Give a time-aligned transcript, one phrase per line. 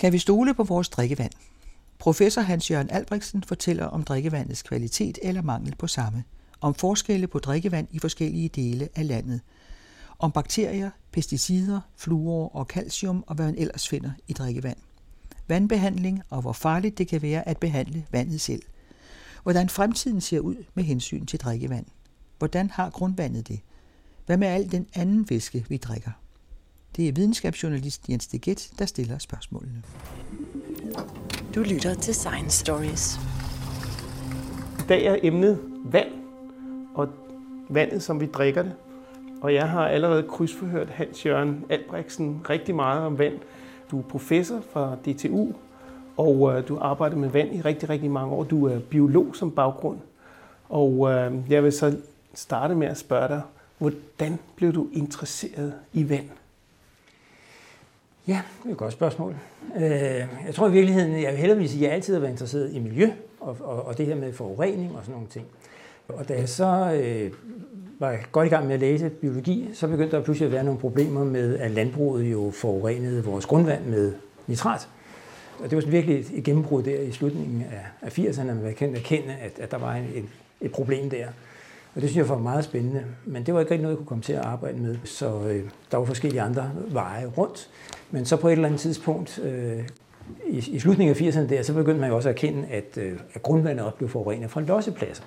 [0.00, 1.32] Kan vi stole på vores drikkevand?
[1.98, 6.24] Professor Hans-Jørgen Albrechtsen fortæller om drikkevandets kvalitet eller mangel på samme,
[6.60, 9.40] om forskelle på drikkevand i forskellige dele af landet,
[10.18, 14.76] om bakterier, pesticider, fluor og calcium og hvad man ellers finder i drikkevand.
[15.48, 18.62] Vandbehandling og hvor farligt det kan være at behandle vandet selv.
[19.42, 21.86] Hvordan fremtiden ser ud med hensyn til drikkevand.
[22.38, 23.60] Hvordan har grundvandet det?
[24.26, 26.10] Hvad med al den anden væske, vi drikker?
[26.96, 29.82] Det er videnskabsjournalist Jens Deget, der stiller spørgsmålene.
[31.54, 33.20] Du lytter til Science Stories.
[34.78, 36.08] I dag er emnet vand,
[36.94, 37.08] og
[37.68, 38.72] vandet, som vi drikker det.
[39.40, 43.34] Og jeg har allerede krydsforhørt Hans-Jørgen Albrechtsen rigtig meget om vand.
[43.90, 45.52] Du er professor fra DTU,
[46.16, 48.44] og øh, du arbejder med vand i rigtig, rigtig mange år.
[48.44, 49.98] Du er biolog som baggrund.
[50.68, 51.96] Og øh, jeg vil så
[52.34, 53.42] starte med at spørge dig,
[53.78, 56.28] hvordan blev du interesseret i vand?
[58.30, 59.34] Ja, det er et godt spørgsmål.
[59.76, 59.82] Øh,
[60.46, 62.78] jeg tror i virkeligheden, jeg vil hellere sige, at jeg altid har været interesseret i
[62.78, 65.46] miljø og, og, og det her med forurening og sådan nogle ting.
[66.08, 67.32] Og da jeg så øh,
[67.98, 70.80] var godt i gang med at læse biologi, så begyndte der pludselig at være nogle
[70.80, 74.12] problemer med, at landbruget jo forurenede vores grundvand med
[74.46, 74.88] nitrat.
[75.58, 77.64] Og det var sådan virkelig et gennembrud der i slutningen
[78.02, 80.24] af 80'erne, at man kendte erkende, at, at der var en, et,
[80.60, 81.26] et problem der.
[81.94, 83.04] Og det synes jeg var meget spændende.
[83.24, 84.96] Men det var ikke rigtig noget, jeg kunne komme til at arbejde med.
[85.04, 87.68] Så øh, der var forskellige andre veje rundt.
[88.10, 89.88] Men så på et eller andet tidspunkt, øh,
[90.46, 93.18] i, i slutningen af 80'erne der, så begyndte man jo også at erkende, at, øh,
[93.34, 95.24] at grundvandet også blev forurenet fra lossepladser.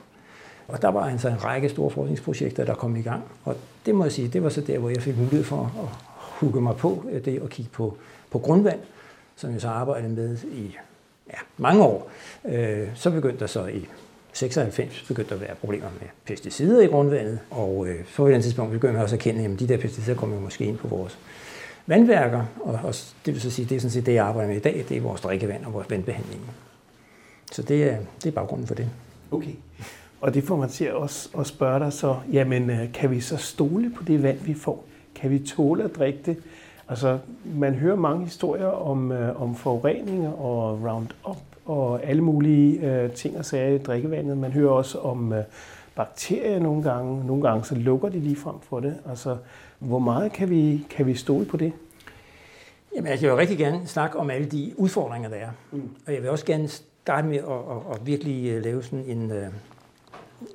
[0.67, 3.23] Og der var altså en række store forskningsprojekter, der kom i gang.
[3.45, 6.07] Og det må jeg sige, det var så der, hvor jeg fik mulighed for at
[6.19, 7.97] hugge mig på øh, det og kigge på,
[8.31, 8.79] på grundvand,
[9.35, 10.75] som jeg så arbejdede med i
[11.27, 12.09] ja, mange år.
[12.45, 13.87] Øh, så begyndte der så i
[14.33, 18.43] 96 begyndte der at være problemer med pesticider i grundvandet, og øh, så på et
[18.43, 21.17] tidspunkt begyndte man også at kende, at de der pesticider kommer måske ind på vores
[21.87, 22.95] vandværker, og, og
[23.25, 24.97] det vil så sige, det er sådan set det, jeg arbejder med i dag, det
[24.97, 26.41] er vores drikkevand og vores vandbehandling.
[27.51, 28.89] Så det er, det er baggrunden for det.
[29.31, 29.53] Okay.
[30.21, 33.37] Og det får man til også at spørge dig så, jamen øh, kan vi så
[33.37, 34.85] stole på det vand, vi får?
[35.15, 36.37] Kan vi tåle at drikke det?
[36.89, 43.11] Altså, man hører mange historier om, øh, om forureninger og Roundup og alle mulige øh,
[43.11, 44.37] ting og sager i drikkevandet.
[44.37, 45.43] Man hører også om øh,
[45.95, 47.25] bakterier nogle gange.
[47.25, 48.95] Nogle gange så lukker de lige frem for det.
[49.09, 49.37] Altså,
[49.79, 51.73] hvor meget kan vi, kan vi stole på det?
[52.95, 55.49] Jamen, altså, jeg vil rigtig gerne snakke om alle de udfordringer, der er.
[55.71, 55.89] Mm.
[56.07, 59.31] Og jeg vil også gerne starte med at, at, at virkelig øh, lave sådan en...
[59.31, 59.37] Uh,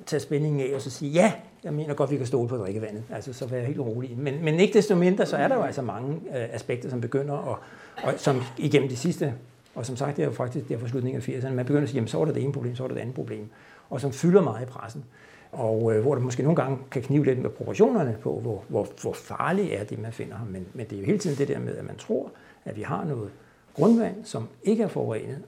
[0.07, 1.33] tage spændingen af og så sige, ja,
[1.69, 3.03] jeg mener godt, vi kan stole på drikkevandet.
[3.11, 4.19] Altså, så være helt rolig.
[4.19, 7.35] Men, men ikke desto mindre, så er der jo altså mange øh, aspekter, som begynder,
[7.35, 7.59] og,
[8.03, 9.35] og som igennem de sidste,
[9.75, 11.89] og som sagt, det er jo faktisk der fra slutningen af 80'erne, man begynder at
[11.89, 13.49] sige, jamen, så var der det ene problem, så var der det andet problem,
[13.91, 15.05] og som fylder meget i pressen
[15.53, 18.89] og øh, hvor det måske nogle gange kan knive lidt med proportionerne på, hvor, hvor,
[19.03, 20.47] hvor farligt er det, man finder ham.
[20.47, 22.31] Men, men det er jo hele tiden det der med, at man tror,
[22.65, 23.31] at vi har noget
[23.75, 25.43] grundvand, som ikke er forurenet,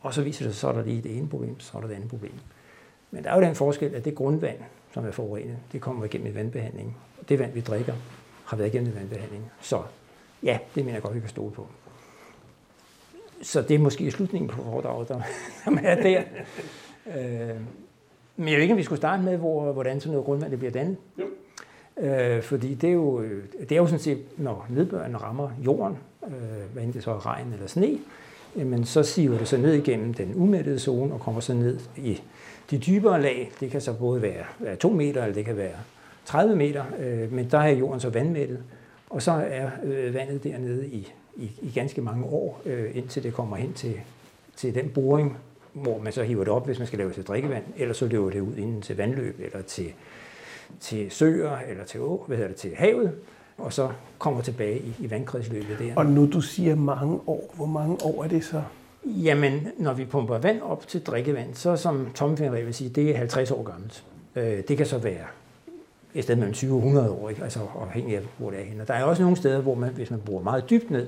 [0.00, 1.88] og så viser det sig, så er der lige det ene problem, så er der
[1.88, 2.32] det andet problem.
[3.10, 4.58] Men der er jo den forskel, at det grundvand,
[4.94, 6.96] som er forurenet, det kommer igennem en vandbehandling.
[7.28, 7.94] Det vand, vi drikker,
[8.44, 9.50] har været igennem en vandbehandling.
[9.60, 9.82] Så
[10.42, 11.66] ja, det mener jeg godt, vi kan stole på.
[13.42, 15.20] Så det er måske slutningen på foredraget, der,
[15.64, 16.22] der er der.
[17.06, 17.60] Øh,
[18.36, 20.58] men jeg ved ikke, om vi skulle starte med, hvor, hvordan sådan noget grundvand det
[20.58, 20.96] bliver dannet.
[21.18, 21.24] Jo.
[22.06, 23.22] Øh, fordi det er, jo,
[23.60, 27.26] det er jo sådan set, når nedbøren rammer jorden, øh, hvad end det så er
[27.26, 27.98] regn eller sne,
[28.56, 32.22] jamen så siver det så ned igennem den umættede zone og kommer så ned i
[32.70, 33.52] de dybere lag.
[33.60, 35.76] Det kan så både være, 2 meter, eller det kan være
[36.24, 38.58] 30 meter, øh, men der er jorden så vandmættet,
[39.10, 43.34] og så er øh, vandet dernede i, i, i ganske mange år, øh, indtil det
[43.34, 44.00] kommer hen til,
[44.56, 45.38] til den boring,
[45.72, 48.30] hvor man så hiver det op, hvis man skal lave til drikkevand, eller så løber
[48.30, 49.92] det ud inden til vandløb, eller til,
[50.80, 53.12] til søer, eller til, å, hvad hedder det, til havet,
[53.58, 53.88] og så
[54.18, 55.94] kommer tilbage i, i vandkredsløbet der.
[55.96, 58.62] Og nu du siger mange år, hvor mange år er det så?
[59.04, 63.16] Jamen, når vi pumper vand op til drikkevand, så som tommelfingerregel vil sige, det er
[63.16, 64.04] 50 år gammelt.
[64.36, 65.24] Øh, det kan så være
[66.14, 67.42] et sted mellem 20 og 100 år, ikke?
[67.42, 68.82] altså afhængig af, hvor det er henne.
[68.82, 71.06] Og der er også nogle steder, hvor man, hvis man bruger meget dybt ned,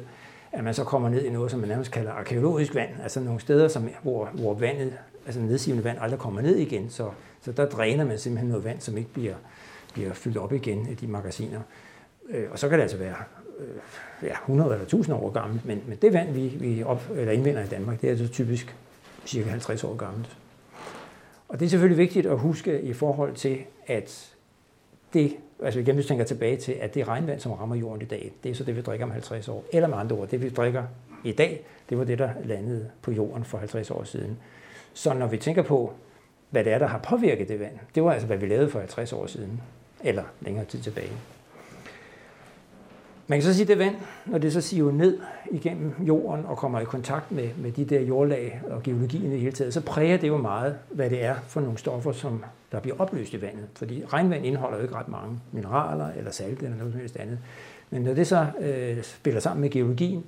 [0.53, 3.41] at man så kommer ned i noget, som man nærmest kalder arkeologisk vand, altså nogle
[3.41, 4.93] steder, som, hvor, hvor vandet,
[5.27, 7.11] altså nedsivende vand aldrig kommer ned igen, så,
[7.43, 9.35] så der dræner man simpelthen noget vand, som ikke bliver,
[9.93, 11.61] bliver fyldt op igen i de magasiner.
[12.29, 13.17] Øh, og så kan det altså være
[13.59, 17.33] øh, ja, 100 eller 1000 år gammelt, men, men det vand, vi, vi op, eller
[17.33, 18.77] indvinder i Danmark, det er altså typisk
[19.27, 20.37] cirka 50 år gammelt.
[21.49, 24.35] Og det er selvfølgelig vigtigt at huske i forhold til, at
[25.13, 28.05] det altså igen, hvis vi tænker tilbage til, at det regnvand, som rammer jorden i
[28.05, 29.65] dag, det er så det, vi drikker om 50 år.
[29.73, 30.83] Eller med andre ord, det vi drikker
[31.25, 34.39] i dag, det var det, der landede på jorden for 50 år siden.
[34.95, 35.93] Så når vi tænker på,
[36.51, 38.79] hvad det er, der har påvirket det vand, det var altså, hvad vi lavede for
[38.79, 39.61] 50 år siden,
[40.05, 41.13] eller længere tid tilbage.
[43.29, 43.95] Man kan så sige, at det vand,
[44.27, 45.19] når det så siver ned
[45.51, 49.41] igennem jorden og kommer i kontakt med, med de der jordlag og geologien i det
[49.41, 52.81] hele taget, så præger det jo meget, hvad det er for nogle stoffer, som der
[52.81, 53.67] bliver opløst i vandet.
[53.75, 57.39] Fordi regnvand indeholder jo ikke ret mange mineraler eller salt eller noget som helst andet.
[57.91, 60.25] Men når det så øh, spiller sammen med geologien,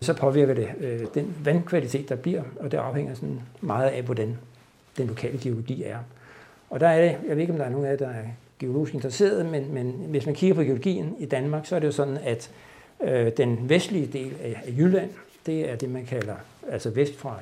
[0.00, 4.38] så påvirker det øh, den vandkvalitet, der bliver, og det afhænger sådan meget af, hvordan
[4.98, 5.98] den lokale geologi er.
[6.70, 8.12] Og der er det, jeg ved ikke, om der er nogen af jer, der
[8.58, 11.92] geologisk interesseret, men, men hvis man kigger på geologien i Danmark, så er det jo
[11.92, 12.50] sådan, at
[13.02, 15.10] øh, den vestlige del af, af Jylland,
[15.46, 16.34] det er det, man kalder,
[16.70, 17.40] altså vest fra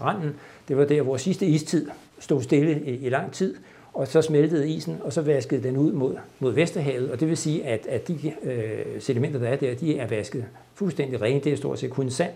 [0.00, 0.34] randen.
[0.68, 3.54] det var der, hvor sidste istid stod stille i, i lang tid,
[3.94, 7.36] og så smeltede isen, og så vaskede den ud mod, mod Vesterhavet, og det vil
[7.36, 10.44] sige, at, at de øh, sedimenter, der er der, de er vasket
[10.74, 11.40] fuldstændig rene.
[11.40, 12.32] Det er stort set kun sand,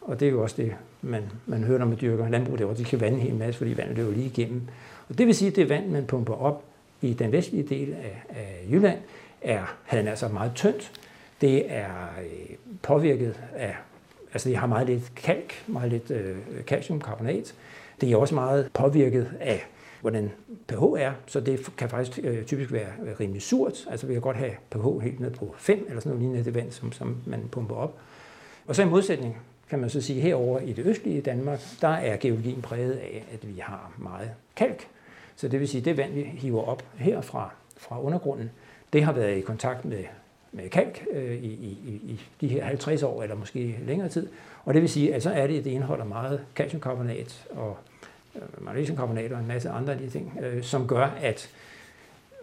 [0.00, 2.76] og det er jo også det, man, man hører, når man dyrker landbrug derovre.
[2.76, 4.62] De kan vande en hel masse, fordi vandet løber lige igennem.
[5.08, 6.64] Og det vil sige, at det vand, man pumper op
[7.02, 8.98] i den vestlige del af, af Jylland,
[9.42, 10.92] er, havde altså meget tyndt.
[11.40, 13.76] Det er øh, påvirket af,
[14.32, 17.54] altså det har meget lidt kalk, meget lidt øh, calciumkarbonat.
[18.00, 19.66] Det er også meget påvirket af,
[20.00, 20.30] hvordan
[20.68, 22.88] pH er, så det kan faktisk øh, typisk være
[23.20, 23.86] rimelig surt.
[23.90, 26.54] Altså vi kan godt have pH helt ned på 5 eller sådan noget lignende det
[26.54, 27.98] vand, som, som man pumper op.
[28.66, 29.36] Og så i modsætning
[29.70, 33.48] kan man så sige, herover i det østlige Danmark, der er geologien præget af, at
[33.48, 34.86] vi har meget kalk.
[35.36, 38.50] Så det vil sige, at det vand, vi hiver op her fra, fra undergrunden,
[38.92, 40.04] det har været i kontakt med,
[40.52, 44.28] med kalk øh, i, i, i de her 50 år, eller måske længere tid.
[44.64, 47.76] Og det vil sige, at så er det, at det indeholder meget calciumkarbonat og
[48.36, 51.50] øh, magnesiumkarbonat og en masse andre af de ting, øh, som gør, at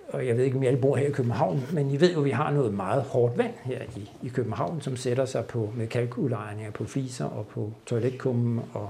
[0.10, 2.20] og jeg ved ikke, om I alle bor her i København, men I ved jo,
[2.20, 5.74] at vi har noget meget hårdt vand her i, i København, som sætter sig på
[5.76, 8.90] med kalkulejninger på fliser og på toiletkummen og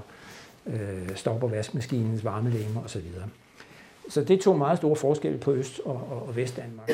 [0.66, 3.02] øh, stopper vaskmaskinens varmelægmer osv.
[4.10, 6.90] Så det er to meget store forskelle på Øst- og, og, og Vestdanmark.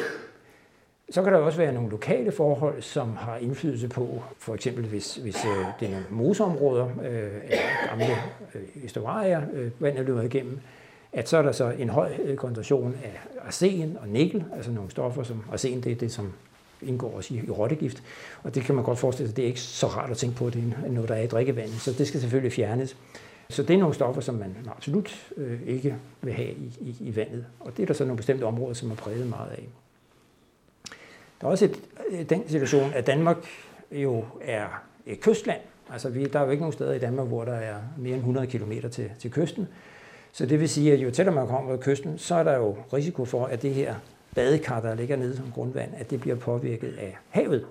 [1.11, 5.17] Så kan der også være nogle lokale forhold, som har indflydelse på, for eksempel hvis,
[5.17, 7.31] hvis øh, det er nogle moseområder, øh,
[7.89, 8.07] gamle
[8.55, 10.61] øh, estuarier, øh, vandet løber igennem,
[11.13, 14.91] at så er der så en høj øh, koncentration af arsen og nikkel, altså nogle
[14.91, 16.33] stoffer, som arsen det er det, som
[16.83, 18.03] indgår også i, i rottegift.
[18.43, 20.47] Og det kan man godt forestille sig, det er ikke så rart at tænke på,
[20.47, 22.97] at det er noget, der er i drikkevandet, så det skal selvfølgelig fjernes.
[23.49, 27.17] Så det er nogle stoffer, som man absolut øh, ikke vil have i, i, i
[27.17, 27.47] vandet.
[27.61, 29.69] Og det er der så nogle bestemte områder, som er præget meget af.
[31.41, 33.37] Der er også et, øh, den situation, at Danmark
[33.93, 35.61] jo er et kystland.
[35.93, 38.21] Altså vi, der er jo ikke nogen steder i Danmark, hvor der er mere end
[38.21, 39.69] 100 km til, til kysten.
[40.33, 42.77] Så det vil sige, at jo tættere man kommer på kysten, så er der jo
[42.93, 43.95] risiko for, at det her
[44.35, 47.67] badekar, der ligger nede som grundvand, at det bliver påvirket af havet.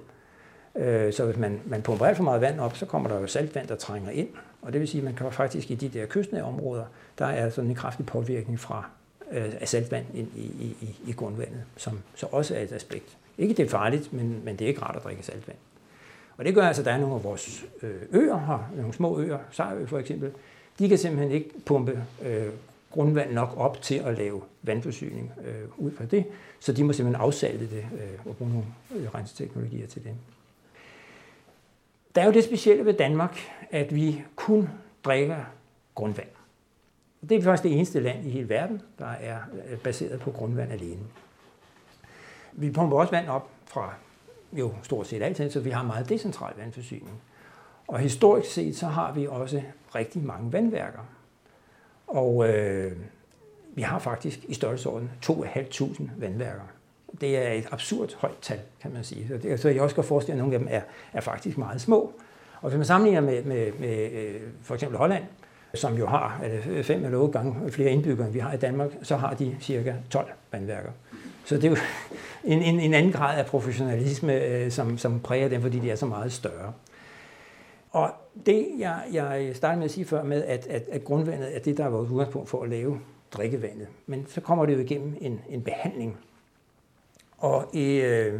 [0.75, 3.27] Øh, så hvis man, man pumper alt for meget vand op, så kommer der jo
[3.27, 4.29] saltvand, der trænger ind.
[4.65, 6.85] Og det vil sige, at man kan faktisk i de der kystnære områder,
[7.19, 8.89] der er sådan en kraftig påvirkning fra
[9.31, 13.17] øh, af saltvand ind i, i, i, grundvandet, som så også er et aspekt.
[13.37, 15.57] Ikke det er farligt, men, men det er ikke rart at drikke saltvand.
[16.37, 19.19] Og det gør altså, at der er nogle af vores øh, øer her, nogle små
[19.19, 20.31] øer, Sejø for eksempel,
[20.79, 22.47] de kan simpelthen ikke pumpe øh,
[22.91, 26.25] grundvand nok op til at lave vandforsyning øh, ud fra det,
[26.59, 28.65] så de må simpelthen afsalte det øh, og bruge nogle
[28.95, 30.11] øh, renseteknologier til det.
[32.15, 33.39] Der er jo det specielle ved Danmark,
[33.71, 34.69] at vi kun
[35.03, 35.37] drikker
[35.95, 36.27] grundvand.
[37.29, 39.39] Det er faktisk det eneste land i hele verden, der er
[39.69, 41.01] øh, baseret på grundvand alene.
[42.53, 43.93] Vi pumper også vand op fra
[44.53, 47.21] jo stort set altid, så vi har meget decentral vandforsyning.
[47.87, 49.61] Og historisk set, så har vi også
[49.95, 50.99] rigtig mange vandværker.
[52.07, 52.97] Og øh,
[53.75, 56.74] vi har faktisk i størrelsesorden 2.500 vandværker.
[57.21, 59.27] Det er et absurd højt tal, kan man sige.
[59.27, 60.81] Så, det, så jeg også kan forestille, at nogle af dem er,
[61.13, 62.13] er faktisk meget små.
[62.61, 65.23] Og hvis man sammenligner med, med, med øh, for eksempel Holland,
[65.73, 68.89] som jo har øh, fem eller otte gange flere indbyggere, end vi har i Danmark,
[69.01, 70.91] så har de cirka 12 vandværker.
[71.45, 71.75] Så det er jo
[72.53, 75.95] en, en, en anden grad af professionalisme, øh, som, som præger dem, fordi de er
[75.95, 76.73] så meget større.
[77.91, 78.11] Og
[78.45, 81.77] det, jeg, jeg startede med at sige før med, at, at, at grundvandet er det,
[81.77, 82.99] der er vores udgangspunkt for at lave
[83.31, 83.87] drikkevandet.
[84.05, 86.17] Men så kommer det jo igennem en, en behandling.
[87.37, 88.39] Og, øh,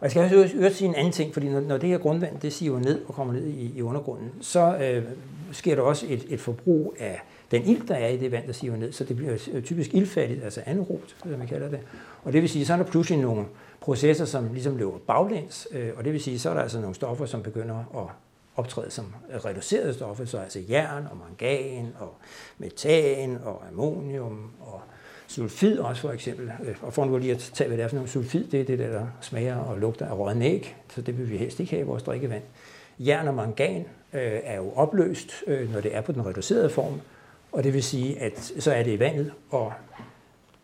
[0.00, 2.40] og jeg skal også øvrigt sige en anden ting, fordi når, når det her grundvand
[2.40, 5.04] det siver ned og kommer ned i, i undergrunden, så øh,
[5.52, 7.20] sker der også et, et forbrug af
[7.50, 9.94] den ild, der er i det vand, der siver ned, så det bliver øh, typisk
[9.94, 11.80] ildfattigt, altså anaerobt, som man kalder det.
[12.24, 13.44] Og det vil sige, så er der pludselig nogle
[13.80, 16.94] processer, som ligesom løber baglæns, øh, og det vil sige, så er der altså nogle
[16.94, 18.06] stoffer, som begynder at
[18.56, 22.14] optræde som reducerede stoffer, så altså jern og mangan og
[22.58, 24.80] metan og ammonium og
[25.30, 26.52] sulfid også for eksempel.
[26.64, 28.64] Øh, og for nu lige at tage, hvad det er for noget sulfid, det er
[28.64, 31.82] det, der smager og lugter af rådden æg, så det vil vi helst ikke have
[31.82, 32.42] i vores drikkevand.
[32.98, 37.00] Jern og mangan øh, er jo opløst, øh, når det er på den reducerede form,
[37.52, 39.72] og det vil sige, at så er det i vandet, og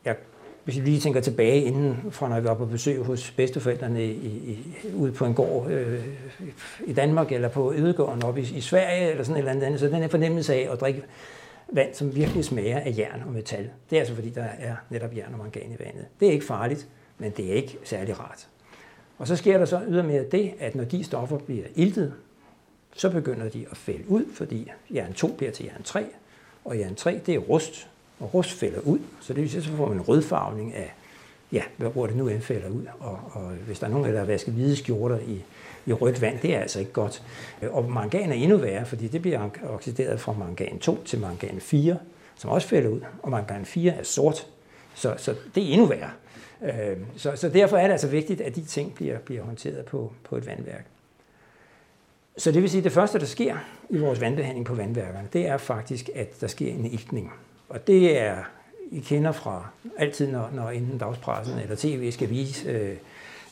[0.05, 0.17] jeg
[0.67, 4.11] hvis vi lige tænker tilbage inden, fra når vi var på besøg hos bedsteforældrene i,
[4.11, 6.05] i, ude på en gård øh,
[6.87, 9.87] i Danmark, eller på Ødegården oppe i, i Sverige, eller sådan et eller andet, så
[9.87, 11.03] den her fornemmelse af at drikke
[11.73, 15.17] vand, som virkelig smager af jern og metal, det er altså fordi, der er netop
[15.17, 16.07] jern og mangan i vandet.
[16.21, 18.49] Det er ikke farligt, men det er ikke særlig rart.
[19.19, 22.15] Og så sker der så ydermere det, at når de stoffer bliver iltet,
[22.95, 26.05] så begynder de at fælde ud, fordi jern 2 bliver til jern 3,
[26.65, 27.89] og jern 3 det er rust,
[28.21, 28.99] og rust fælder ud.
[29.21, 30.95] Så det vil sige, så får man en rødfarvning af,
[31.53, 32.87] ja, hvor det nu end fælder ud.
[32.99, 35.43] Og, og hvis der er nogen, der har vasket hvide skjorter i,
[35.87, 37.23] i rødt vand, det er altså ikke godt.
[37.63, 41.61] Øh, og mangan er endnu værre, fordi det bliver oxideret fra mangan 2 til mangan
[41.61, 41.99] 4,
[42.37, 44.47] som også falder ud, og mangan 4 er sort.
[44.95, 46.11] Så, så det er endnu værre.
[46.63, 50.13] Øh, så, så derfor er det altså vigtigt, at de ting bliver, bliver håndteret på,
[50.25, 50.87] på et vandværk.
[52.39, 53.57] Så det vil sige, at det første, der sker
[53.91, 57.33] i vores vandbehandling på vandværkerne, det er faktisk, at der sker en iltning.
[57.69, 58.37] Og det er,
[58.91, 62.99] I kender fra altid, når, når enten dagspressen eller tv skal vise øh, et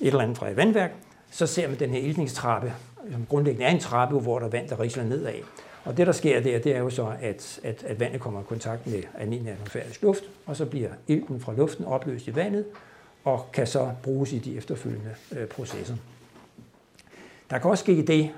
[0.00, 0.92] eller andet fra et vandværk,
[1.34, 2.72] så ser man den her iltningstrappe,
[3.12, 5.34] som grundlæggende er en trappe, hvor der er vand, der risler nedad.
[5.84, 8.44] Og det, der sker der, det er jo så, at, at, at vandet kommer i
[8.48, 12.64] kontakt med almindelig atmosfærisk luft, og så bliver ilten fra luften opløst i vandet,
[13.24, 15.96] og kan så bruges i de efterfølgende øh, processer.
[17.50, 18.30] Der kan også ske det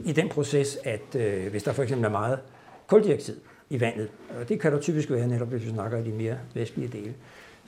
[0.00, 2.38] i den proces, at øh, hvis der for eksempel er meget
[2.86, 3.36] koldioxid
[3.70, 4.08] i vandet,
[4.40, 7.14] og det kan der typisk være netop, hvis vi snakker i de mere vestlige dele,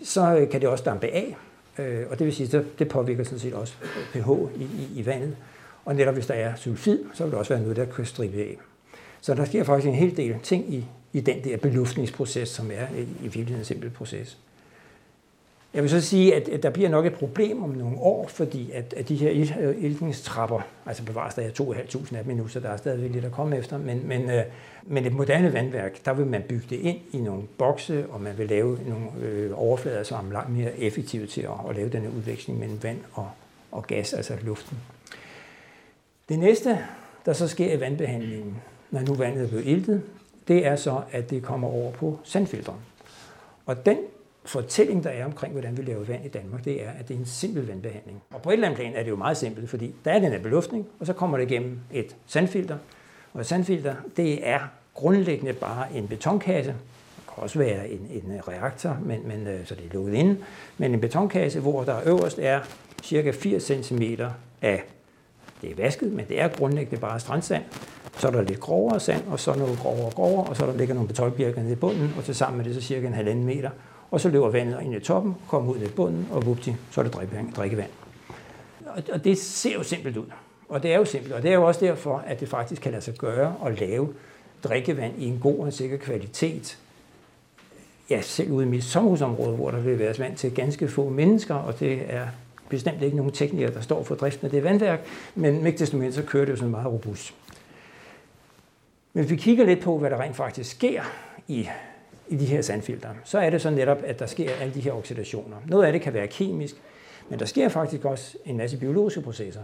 [0.02, 1.36] så øh, kan det også dampe af,
[1.78, 3.74] øh, og det vil sige, at det påvirker sådan set også
[4.12, 5.36] pH i, i, i vandet.
[5.84, 8.36] Og netop hvis der er sulfid, så vil der også være noget, der kan stribe
[8.36, 8.58] af.
[9.20, 12.86] Så der sker faktisk en hel del ting i, i den der beluftningsproces, som er
[12.96, 14.38] i, i virkeligheden en simpel proces.
[15.74, 18.94] Jeg vil så sige, at, der bliver nok et problem om nogle år, fordi at,
[18.96, 19.30] at de her
[19.70, 23.32] iltningstrapper, altså bevares der er 2.500 af dem endnu, så der er stadigvæk lidt at
[23.32, 24.42] komme efter, men, men, øh,
[24.82, 28.38] men et moderne vandværk, der vil man bygge det ind i nogle bokse, og man
[28.38, 32.10] vil lave nogle øh, overflader, som er langt mere effektive til at, at lave denne
[32.16, 33.30] udveksling mellem vand og,
[33.70, 34.78] og gas, altså luften.
[36.28, 36.78] Det næste,
[37.26, 38.56] der så sker i vandbehandlingen,
[38.90, 40.02] når nu vandet er blevet iltet,
[40.48, 42.78] det er så, at det kommer over på sandfilteren.
[43.66, 43.98] Og den
[44.44, 47.18] fortælling, der er omkring, hvordan vi laver vand i Danmark, det er, at det er
[47.18, 48.22] en simpel vandbehandling.
[48.30, 50.32] Og på et eller andet plan er det jo meget simpelt, fordi der er den
[50.32, 52.76] her beluftning, og så kommer det igennem et sandfilter.
[53.32, 54.58] Og et sandfilter, det er
[54.94, 56.70] grundlæggende bare en betonkasse.
[57.16, 60.14] Det kan også være en, en øh, reaktor, men, men, øh, så det er lukket
[60.14, 60.36] inde.
[60.78, 62.60] Men en betonkasse, hvor der øverst er
[63.02, 64.02] cirka 80 cm
[64.62, 64.82] af,
[65.62, 67.62] det er vasket, men det er grundlæggende bare strandsand.
[68.18, 70.76] Så er der lidt grovere sand, og så noget grovere og grovere, og så der
[70.76, 73.44] ligger nogle betonbjælker nede i bunden, og til sammen med det så cirka en halvanden
[73.44, 73.70] meter
[74.12, 77.04] og så løber vandet ind i toppen, kommer ud i bunden, og vupti, så er
[77.04, 77.14] det
[77.56, 77.90] drikkevand.
[79.12, 80.26] Og det ser jo simpelt ud.
[80.68, 82.92] Og det er jo simpelt, og det er jo også derfor, at det faktisk kan
[82.92, 84.14] lade sig gøre at lave
[84.64, 86.78] drikkevand i en god og sikker kvalitet.
[88.10, 91.54] Ja, selv ude i mit sommerhusområde, hvor der vil være vand til ganske få mennesker,
[91.54, 92.26] og det er
[92.68, 95.00] bestemt ikke nogen teknikere, der står for driften af det vandværk,
[95.34, 97.34] men ikke desto mindre så kører det jo sådan meget robust.
[99.12, 101.02] Men hvis vi kigger lidt på, hvad der rent faktisk sker
[101.48, 101.68] i
[102.32, 104.92] i de her sandfilter, så er det så netop, at der sker alle de her
[104.92, 105.56] oxidationer.
[105.66, 106.74] Noget af det kan være kemisk,
[107.28, 109.62] men der sker faktisk også en masse biologiske processer.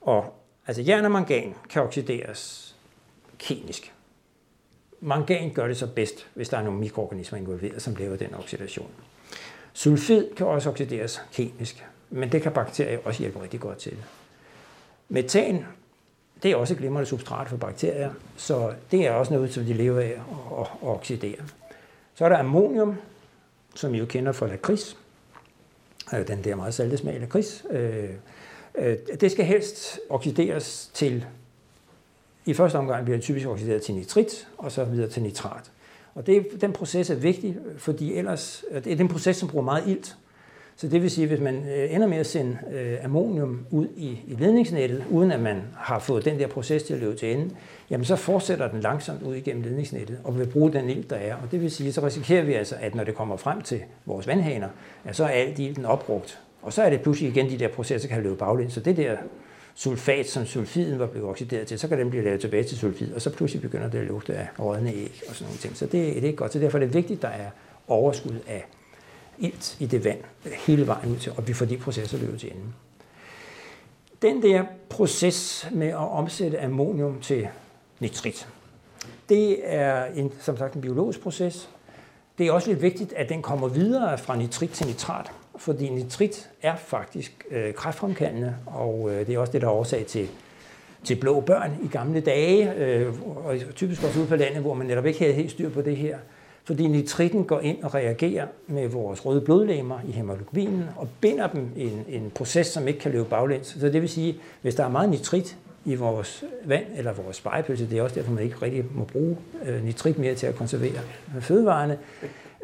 [0.00, 0.34] Og
[0.66, 2.74] altså jern og mangan kan oxideres
[3.38, 3.92] kemisk.
[5.00, 8.90] Mangan gør det så bedst, hvis der er nogle mikroorganismer involveret, som laver den oxidation.
[9.72, 13.96] Sulfid kan også oxideres kemisk, men det kan bakterier også hjælpe rigtig godt til.
[15.08, 15.66] Metan,
[16.42, 19.72] det er også et glimrende substrat for bakterier, så det er også noget, som de
[19.72, 20.20] lever af
[20.60, 21.42] at oxidere.
[22.20, 22.96] Så er der ammonium,
[23.74, 24.96] som I jo kender fra lakrids.
[26.14, 27.64] Øh, den der meget salte smag af lakrids.
[27.70, 28.10] Øh,
[28.74, 31.26] øh, det skal helst oxideres til,
[32.44, 35.70] i første omgang bliver det typisk oxideret til nitrit, og så videre til nitrat.
[36.14, 39.88] Og det, den proces er vigtig, fordi ellers, det er den proces, som bruger meget
[39.88, 40.16] ilt.
[40.80, 43.86] Så det vil sige, at hvis man øh, ender med at sende øh, ammonium ud
[43.96, 47.32] i, i ledningsnettet, uden at man har fået den der proces til at løbe til
[47.32, 47.50] ende,
[47.90, 51.34] jamen så fortsætter den langsomt ud igennem ledningsnettet og vil bruge den ild, der er.
[51.34, 54.26] Og det vil sige, så risikerer vi altså, at når det kommer frem til vores
[54.26, 54.68] vandhaner,
[55.04, 56.38] at så er alt ilden opbrugt.
[56.62, 58.72] Og så er det pludselig igen de der processer, der kan løbe baglæns.
[58.72, 59.16] Så det der
[59.74, 63.14] sulfat, som sulfiden var blevet oxideret til, så kan den blive lavet tilbage til sulfid,
[63.14, 65.76] og så pludselig begynder det at lugte af rådne æg og sådan nogle ting.
[65.76, 66.52] Så det, det er ikke godt.
[66.52, 67.50] Så derfor er det vigtigt, at der er
[67.88, 68.66] overskud af
[69.40, 70.18] ilt i det vand
[70.66, 72.74] hele vejen ud til, og vi får de processer løbet til enden.
[74.22, 77.48] Den der proces med at omsætte ammonium til
[78.00, 78.48] nitrit,
[79.28, 81.68] det er en, som sagt en biologisk proces.
[82.38, 86.50] Det er også lidt vigtigt, at den kommer videre fra nitrit til nitrat, fordi nitrit
[86.62, 90.28] er faktisk øh, kræftfremkaldende, og øh, det er også det, der er årsag til,
[91.04, 93.14] til blå børn i gamle dage, øh,
[93.46, 95.96] og typisk også ude på landet, hvor man netop ikke havde helt styr på det
[95.96, 96.18] her
[96.64, 101.68] fordi nitritten går ind og reagerer med vores røde blodlegemer i hemoglobinen og binder dem
[101.76, 103.76] i en, en proces, som ikke kan løbe baglæns.
[103.80, 107.90] Så det vil sige, hvis der er meget nitrit i vores vand eller vores spejepølse,
[107.90, 109.36] det er også derfor, man ikke rigtig må bruge
[109.66, 111.00] øh, nitrit mere til at konservere
[111.40, 111.98] fødevarene,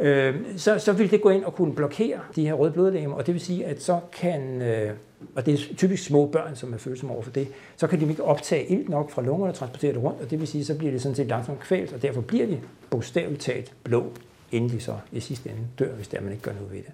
[0.00, 3.26] øh, så, så vil det gå ind og kunne blokere de her røde blodlegemer, og
[3.26, 4.90] det vil sige, at så kan, øh,
[5.35, 8.08] og det er typisk små børn, som er følsomme over for det, så kan de
[8.08, 10.75] ikke optage ilt nok fra lungerne og transportere det rundt, og det vil sige, så
[10.75, 14.12] bliver det sådan set langsomt kvælt, og derfor bliver de bogstaveligt talt blå,
[14.52, 16.92] inden de så i sidste ende dør, hvis der man ikke gør noget ved det.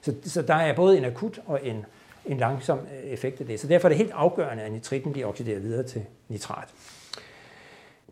[0.00, 1.84] Så, så der er både en akut og en,
[2.26, 3.60] en langsom øh, effekt af det.
[3.60, 6.68] Så derfor er det helt afgørende, at nitritten bliver oxideret videre til nitrat.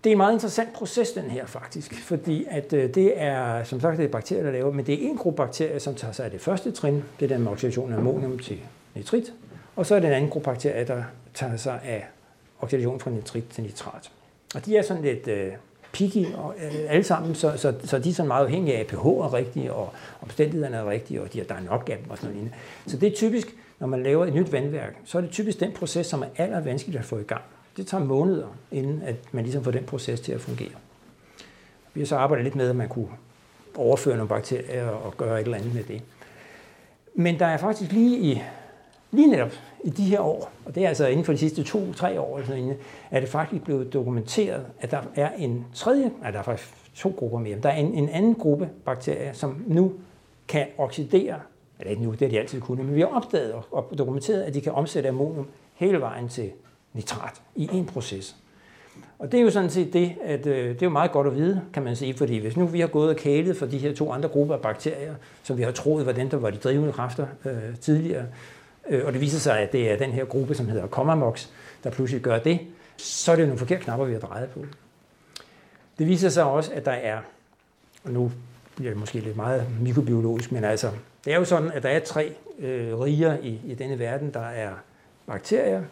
[0.05, 3.81] Det er en meget interessant proces, den her faktisk, fordi at øh, det er, som
[3.81, 6.25] sagt, det er bakterier, der laver, men det er en gruppe bakterier, som tager sig
[6.25, 8.61] af det første trin, det er den med oxidation af ammonium til
[8.95, 9.33] nitrit,
[9.77, 11.03] og så er det en anden gruppe bakterier, der
[11.35, 12.07] tager sig af
[12.61, 14.11] oxidation fra nitrit til nitrat.
[14.55, 15.53] Og de er sådan lidt øh,
[15.93, 18.87] picky og, øh, alle sammen, så, så, så de er sådan meget afhængige af, at
[18.87, 22.19] pH er rigtig, og omstændighederne er rigtige, og de, der er nok af dem og
[22.19, 22.51] sådan noget.
[22.87, 25.73] Så det er typisk, når man laver et nyt vandværk, så er det typisk den
[25.73, 27.43] proces, som er aller vanskeligt at få i gang.
[27.77, 30.73] Det tager måneder, inden at man ligesom får den proces til at fungere.
[31.95, 33.09] Vi har så arbejdet lidt med, at man kunne
[33.77, 36.03] overføre nogle bakterier og gøre et eller andet med det.
[37.15, 38.43] Men der er faktisk lige i
[39.13, 39.53] lige netop
[39.85, 42.47] i de her år, og det er altså inden for de sidste to-tre år, eller
[42.47, 42.75] sådan,
[43.11, 47.15] er det faktisk blevet dokumenteret, at der er en tredje, nej, der er faktisk to
[47.19, 49.93] grupper mere, der er en, en anden gruppe bakterier, som nu
[50.49, 51.41] kan oxidere,
[51.79, 54.55] eller ikke nu, det har de altid kunnet, men vi har opdaget og dokumenteret, at
[54.55, 56.51] de kan omsætte ammonium hele vejen til
[56.93, 58.37] nitrat i en proces.
[59.19, 61.37] Og det er jo sådan set det, at øh, det er jo meget godt at
[61.37, 63.95] vide, kan man sige, fordi hvis nu vi har gået og kælet for de her
[63.95, 66.93] to andre grupper af bakterier, som vi har troet var den, der var de drivende
[66.93, 68.25] kræfter øh, tidligere,
[68.89, 71.47] Øh, og det viser sig, at det er den her gruppe, som hedder Comamox,
[71.85, 72.61] der pludselig gør det,
[72.97, 74.65] så er det nogle forkerte knapper, vi har drejet på.
[75.99, 77.19] Det viser sig også, at der er,
[78.05, 78.33] og nu
[78.77, 80.91] bliver det måske lidt meget mikrobiologisk, men altså,
[81.25, 84.35] det er jo sådan, at der er tre øh, riger i, i denne verden.
[84.35, 84.73] Der er
[85.27, 85.83] bakterier,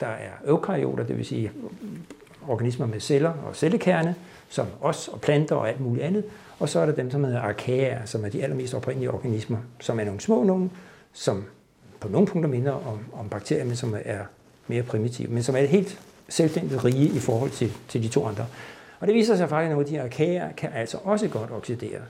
[0.00, 1.52] der er eukaryoter, det vil sige
[2.48, 4.14] organismer med celler og cellekerne,
[4.48, 6.24] som os og planter og alt muligt andet.
[6.58, 10.00] Og så er der dem, som hedder arkæer, som er de allermest oprindelige organismer, som
[10.00, 10.72] er nogle små nogen,
[11.12, 11.44] som
[12.02, 14.24] på nogle punkter minder om, om bakterier, men som er
[14.66, 18.46] mere primitive, men som er helt selvstændigt rige i forhold til, til de to andre.
[19.00, 22.00] Og det viser sig faktisk, at nogle af de arkæer kan altså også godt oxidere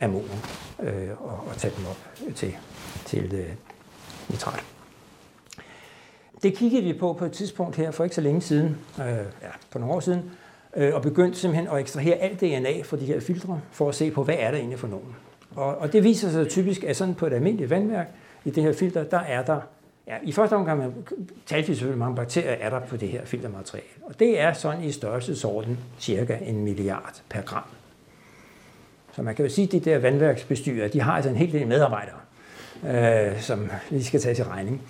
[0.00, 0.38] ammonium
[0.82, 1.98] øh, og, og tage dem op
[2.34, 2.56] til,
[3.04, 3.46] til øh,
[4.28, 4.64] nitrat.
[6.42, 9.06] Det kiggede vi på på et tidspunkt her for ikke så længe siden, øh,
[9.42, 10.30] ja, for nogle år siden,
[10.76, 14.10] øh, og begyndte simpelthen at ekstrahere alt DNA fra de her filtre, for at se
[14.10, 15.16] på, hvad er der egentlig for nogen.
[15.54, 18.08] Og, og det viser sig typisk, at sådan på et almindeligt vandværk,
[18.46, 19.60] i det her filter, der er der,
[20.06, 20.92] ja, i første omgang man
[21.46, 23.88] talte selvfølgelig, mange bakterier er der på det her filtermateriale.
[24.02, 27.64] Og det er sådan i størrelsesorden cirka en milliard per gram.
[29.12, 31.66] Så man kan jo sige, at de der vandværksbestyrer, de har altså en hel del
[31.66, 32.16] medarbejdere,
[32.86, 34.82] øh, som vi skal tage til regning.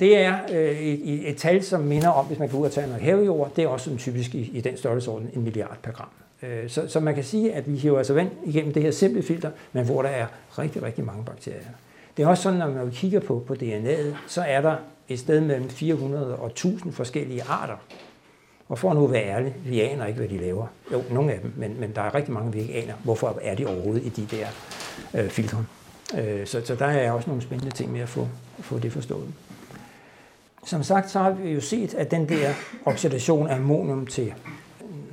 [0.00, 2.86] Det er øh, et, et tal, som minder om, hvis man går ud og tager
[2.86, 6.08] noget havejord, det er også sådan typisk i, i den størrelsesorden en milliard per gram.
[6.42, 9.22] Øh, så, så man kan sige, at vi hiver altså vand igennem det her simple
[9.22, 10.26] filter, men hvor der er
[10.58, 11.60] rigtig, rigtig mange bakterier.
[12.18, 14.76] Det er også sådan, når man kigger på, på DNA'et, så er der
[15.08, 17.76] et sted mellem 400 og 1000 forskellige arter.
[18.68, 20.66] Og for at nu at være ærlig, vi aner ikke, hvad de laver.
[20.92, 22.94] Jo, nogle af dem, men, men der er rigtig mange, vi ikke aner.
[23.04, 24.46] Hvorfor er de overhovedet i de der
[25.14, 25.64] øh, filtre?
[26.18, 28.28] Øh, så, så der er også nogle spændende ting med at få,
[28.60, 29.28] få det forstået.
[30.64, 32.52] Som sagt, så har vi jo set, at den der
[32.84, 34.34] oxidation af ammonium til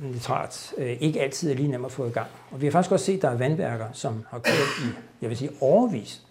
[0.02, 2.26] nitrat øh, ikke altid er lige nem at få i gang.
[2.50, 4.88] Og vi har faktisk også set, at der er vandværker, som har kørt i,
[5.22, 6.22] jeg vil sige, overvis,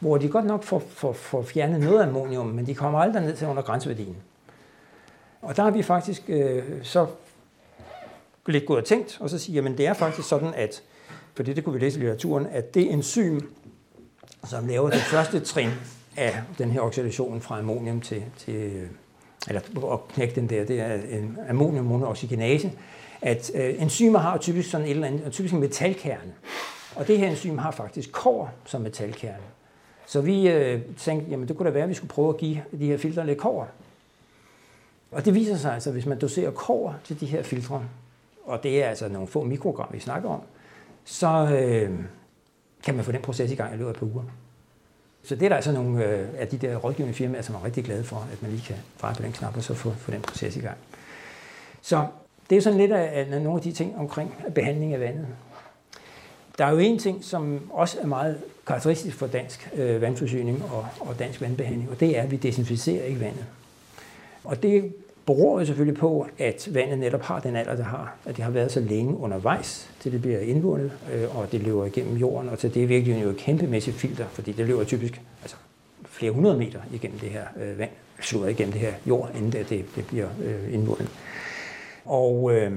[0.00, 3.36] hvor de godt nok får, får, får fjernet noget ammonium, men de kommer aldrig ned
[3.36, 4.16] til under grænseværdien.
[5.42, 7.06] Og der har vi faktisk øh, så
[8.46, 10.82] lidt gået og tænkt, og så sige, jamen det er faktisk sådan, at,
[11.34, 13.40] for det, det kunne vi læse i litteraturen, at det enzym,
[14.44, 15.70] som laver det første trin
[16.16, 18.88] af den her oxidation fra ammonium til, til øh,
[19.48, 22.72] eller at knække den der, det er en ammoniummonooxygenase,
[23.22, 26.32] at øh, enzymer har typisk sådan et eller andet, typisk en metalkerne.
[26.94, 29.42] Og det her enzym har faktisk kår som metalkerne.
[30.06, 32.62] Så vi øh, tænkte, jamen det kunne da være, at vi skulle prøve at give
[32.78, 33.68] de her filtre lidt kår.
[35.10, 37.84] Og det viser sig altså, hvis man doserer kår til de her filtre,
[38.44, 40.40] og det er altså nogle få mikrogram, vi snakker om,
[41.04, 41.90] så øh,
[42.84, 44.22] kan man få den proces i gang i løbet af på uger.
[45.22, 47.84] Så det er der altså nogle øh, af de der rådgivende firmaer, som er rigtig
[47.84, 50.20] glade for, at man lige kan dreje på den knap og så få, få den
[50.20, 50.76] proces i gang.
[51.82, 52.06] Så
[52.52, 55.26] det er sådan lidt af, af nogle af de ting omkring behandling af vandet.
[56.58, 60.86] Der er jo en ting, som også er meget karakteristisk for dansk øh, vandforsyning og,
[61.00, 63.44] og dansk vandbehandling, og det er, at vi desinficerer ikke vandet.
[64.44, 64.94] Og det
[65.26, 68.16] beror jo selvfølgelig på, at vandet netop har den alder, det har.
[68.26, 71.84] At det har været så længe undervejs, til det bliver indvundet, øh, og det løber
[71.84, 72.48] igennem jorden.
[72.48, 75.56] Og til det er virkelig jo et kæmpemæssigt filter, fordi det løber typisk altså,
[76.04, 79.70] flere hundrede meter igennem det her øh, vand, slået igennem det her jord, inden det,
[79.70, 81.08] det, det bliver øh, indvundet.
[82.04, 82.72] Og øh,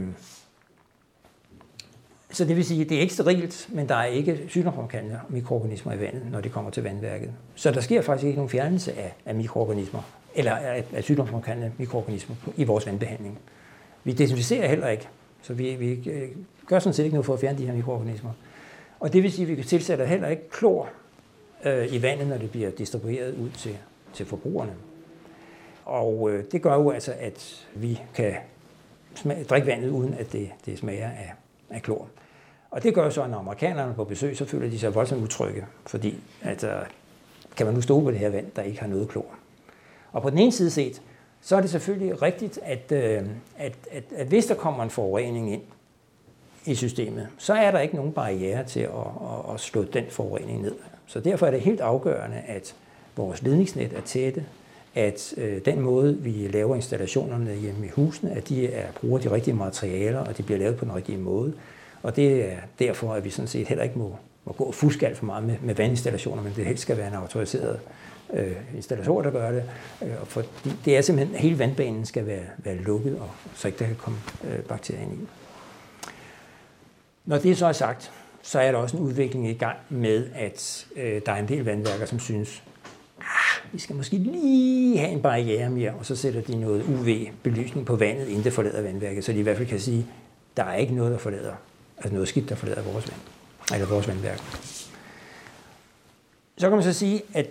[2.31, 5.93] så det vil sige, at det er ikke sterilt, men der er ikke sygdomsfremkaldende mikroorganismer
[5.93, 7.31] i vandet, når det kommer til vandværket.
[7.55, 10.01] Så der sker faktisk ikke nogen fjernelse af, af mikroorganismer,
[10.35, 13.39] eller af, af sygdomsfremkaldende mikroorganismer i vores vandbehandling.
[14.03, 15.07] Vi desinficerer heller ikke,
[15.41, 16.29] så vi, vi øh,
[16.67, 18.31] gør sådan set ikke noget for at fjerne de her mikroorganismer.
[18.99, 20.89] Og det vil sige, at vi tilsætter heller ikke klor
[21.65, 23.77] øh, i vandet, når det bliver distribueret ud til,
[24.13, 24.73] til forbrugerne.
[25.85, 28.33] Og øh, det gør jo altså, at vi kan
[29.15, 31.33] smag, drikke vandet, uden at det, det smager af,
[31.69, 32.07] af klor.
[32.71, 35.23] Og det gør så, at når amerikanerne er på besøg, så føler de sig voldsomt
[35.23, 36.79] utrygge, fordi altså,
[37.57, 39.25] kan man nu stole på det her vand, der ikke har noget klor.
[40.11, 41.01] Og på den ene side set,
[41.41, 43.23] så er det selvfølgelig rigtigt, at, øh,
[43.57, 45.61] at, at, at hvis der kommer en forurening ind
[46.65, 50.61] i systemet, så er der ikke nogen barriere til at, at, at slå den forurening
[50.61, 50.75] ned.
[51.05, 52.75] Så derfor er det helt afgørende, at
[53.15, 54.45] vores ledningsnet er tætte,
[54.95, 59.31] at øh, den måde, vi laver installationerne hjemme i husene, at de er, bruger de
[59.31, 61.53] rigtige materialer, og de bliver lavet på den rigtige måde.
[62.03, 65.17] Og det er derfor, at vi sådan set heller ikke må, må gå fusk alt
[65.17, 67.79] for meget med, med vandinstallationer, men det helst skal være en autoriseret
[68.33, 69.63] øh, installatør, der gør det.
[70.01, 70.43] Øh, for
[70.85, 73.95] det er simpelthen, at hele vandbanen skal være, være lukket, og så ikke der kan
[73.95, 75.27] komme øh, bakterier ind i.
[77.25, 80.87] Når det så er sagt, så er der også en udvikling i gang med, at
[80.95, 82.63] øh, der er en del vandværker, som synes,
[83.19, 87.85] ah, vi skal måske lige have en barriere mere, og så sætter de noget UV-belysning
[87.85, 90.07] på vandet, inden det forlader vandværket, så de i hvert fald kan sige,
[90.57, 91.53] der er ikke noget, der forlader,
[91.97, 93.21] altså noget skidt, der forlader vores vand,
[93.73, 94.41] eller vores vandværk.
[96.57, 97.49] Så kan man så sige, at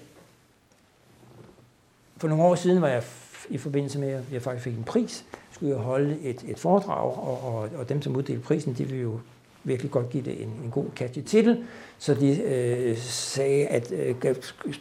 [2.17, 3.03] for nogle år siden var jeg
[3.51, 7.19] i forbindelse med, at jeg faktisk fik en pris, skulle jeg holde et, et foredrag,
[7.19, 9.21] og, og, og dem, som uddelte prisen, de ville jo
[9.65, 11.65] virkelig godt give det en, en god catchy titel,
[11.99, 14.15] så de øh, sagde, at øh,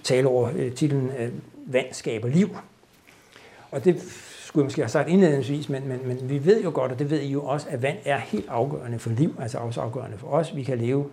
[0.04, 1.30] tale over øh, titlen øh,
[1.65, 2.50] Vand skaber liv.
[3.72, 4.02] Og det
[4.46, 7.10] skulle jeg måske have sagt indledningsvis, men, men, men vi ved jo godt, og det
[7.10, 10.28] ved I jo også, at vand er helt afgørende for liv, altså også afgørende for
[10.28, 10.56] os.
[10.56, 11.06] Vi kan leve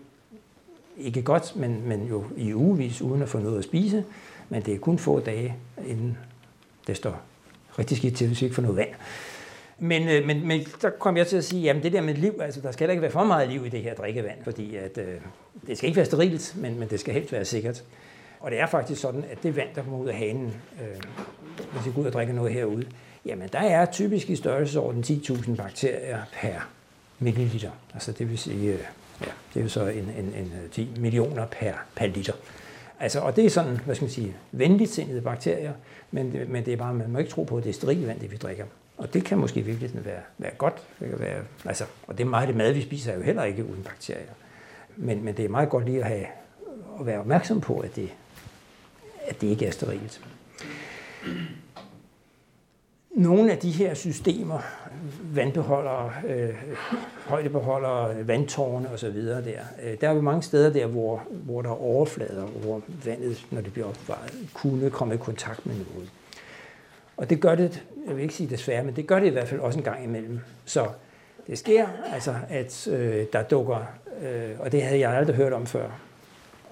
[0.99, 4.05] ikke godt, men, men jo i ugevis uden at få noget at spise,
[4.49, 5.57] men det er kun få dage,
[5.87, 6.19] inden
[6.87, 7.21] det står
[7.79, 8.91] rigtig skidt til, hvis vi ikke får noget vand.
[9.83, 12.41] Men, øh, men, men der kom jeg til at sige, jamen det der med liv,
[12.41, 14.99] altså der skal heller ikke være for meget liv i det her drikkevand, fordi at,
[14.99, 15.15] øh,
[15.67, 17.85] det skal ikke være sterilt, men, men det skal helst være sikkert.
[18.41, 21.03] Og det er faktisk sådan, at det vand, der kommer ud af hanen, øh,
[21.73, 22.87] hvis vi går ud og drikker noget herude,
[23.27, 26.69] jamen der er typisk i størrelsesorden 10.000 bakterier per
[27.19, 27.71] milliliter.
[27.95, 28.81] Altså det vil sige, øh,
[29.21, 32.33] ja, det er jo så en, en, en øh, 10 millioner per, per liter.
[33.01, 35.73] Altså, og det er sådan, hvad skal man sige, venligt sindede bakterier,
[36.11, 38.21] men, men det er bare, man må ikke tro på, at det er sterilt vand,
[38.21, 38.65] det vi drikker.
[39.01, 40.83] Og det kan måske virkelig være, være godt.
[41.01, 43.45] Det kan være, altså, og det er meget det mad, vi spiser, er jo heller
[43.45, 44.33] ikke uden bakterier.
[44.97, 46.27] Men, men det er meget godt lige at, have,
[47.01, 48.13] at være opmærksom på, at det,
[49.27, 50.25] at det ikke er sterilt.
[53.11, 54.61] Nogle af de her systemer,
[55.35, 56.55] vandbeholdere, øh,
[57.27, 59.41] højdebeholdere, vandtårne osv., der,
[59.83, 63.61] øh, der er jo mange steder der, hvor, hvor der er overflader, hvor vandet, når
[63.61, 66.11] det bliver opbevaret, kunne komme i kontakt med noget.
[67.21, 69.49] Og det gør det, jeg vil ikke sige desværre, men det gør det i hvert
[69.49, 70.41] fald også en gang imellem.
[70.65, 70.87] Så
[71.47, 75.67] det sker, altså, at øh, der dukker, øh, og det havde jeg aldrig hørt om
[75.67, 75.85] før,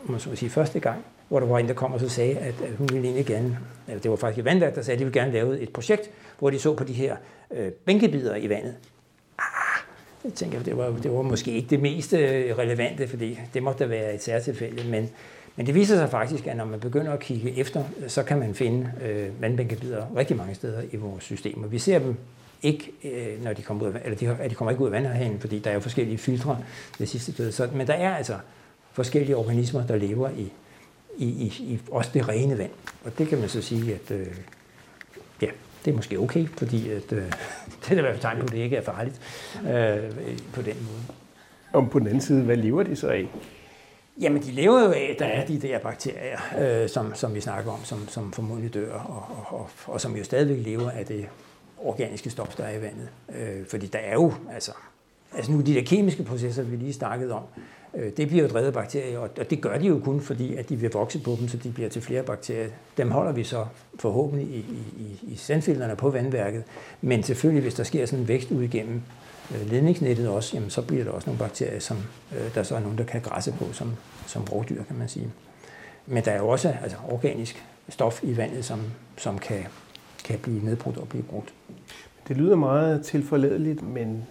[0.04, 2.38] om man så sige første gang, hvor der var en, der kom og så sagde,
[2.38, 3.58] at, at hun ville egentlig gerne,
[3.88, 6.10] eller det var faktisk i vandværk, der sagde, at de ville gerne lave et projekt,
[6.38, 7.16] hvor de så på de her
[7.50, 8.74] øh, bænkebider i vandet.
[9.38, 9.80] Ah,
[10.24, 13.84] jeg tænker, det var, det var måske ikke det mest øh, relevante, fordi det måtte
[13.84, 15.10] da være et særtilfælde, men
[15.58, 18.54] men det viser sig faktisk, at når man begynder at kigge efter, så kan man
[18.54, 21.62] finde øh, vandbænkebider rigtig mange steder i vores system.
[21.64, 22.16] Og vi ser dem
[22.62, 25.40] ikke, øh, når de kommer ud af, eller de, de kommer ikke ud af vandhanen,
[25.40, 26.58] fordi der er jo forskellige filtre
[26.98, 27.52] det sidste sted.
[27.52, 28.36] Så, men der er altså
[28.92, 30.52] forskellige organismer, der lever i,
[31.16, 32.70] i, i, i også det rene vand.
[33.04, 34.26] Og det kan man så sige, at øh,
[35.42, 35.48] ja,
[35.84, 37.22] det er måske okay, fordi at, øh,
[37.84, 39.20] det er i hvert fald tegn på, at det ikke er farligt
[39.60, 40.12] øh,
[40.52, 41.18] på den måde.
[41.72, 43.28] Om på den anden side, hvad lever de så af?
[44.20, 47.72] Jamen, de lever jo af, der er de der bakterier, øh, som, som vi snakker
[47.72, 51.26] om, som, som formodentlig dør, og, og, og, og som jo stadigvæk lever af det
[51.78, 53.08] organiske stof, der er i vandet.
[53.36, 54.72] Øh, fordi der er jo, altså,
[55.36, 57.42] altså nu de der kemiske processer, vi lige snakkede om,
[57.94, 60.56] øh, det bliver jo drevet af bakterier, og, og det gør de jo kun, fordi
[60.56, 62.68] at de vil vokse på dem, så de bliver til flere bakterier.
[62.96, 63.66] Dem holder vi så
[63.98, 64.58] forhåbentlig i,
[64.98, 66.64] i, i sandfilterne på vandværket,
[67.00, 69.02] men selvfølgelig, hvis der sker sådan en vækst ud igennem
[69.54, 71.96] øh, ledningsnettet også, jamen, så bliver der også nogle bakterier, som
[72.32, 73.92] øh, der så er nogen, der kan græsse på som,
[74.28, 75.30] som rovdyr, kan man sige.
[76.06, 78.80] Men der er jo også altså, organisk stof i vandet, som,
[79.16, 79.64] som kan,
[80.24, 81.54] kan blive nedbrudt og blive brugt.
[82.28, 84.26] Det lyder meget tilforladeligt, men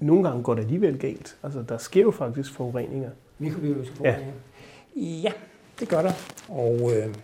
[0.00, 1.36] nogle gange går det alligevel galt.
[1.42, 3.10] Altså, der sker jo faktisk forureninger.
[3.38, 4.32] Mikrobiologiske forureninger?
[4.96, 5.02] Ja.
[5.02, 5.32] ja,
[5.80, 6.12] det gør der.
[6.48, 7.14] Og, øh,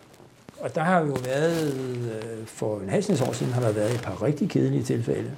[0.60, 4.02] og der har jo været, øh, for en halv år siden, har der været et
[4.02, 5.30] par rigtig kedelige tilfælde.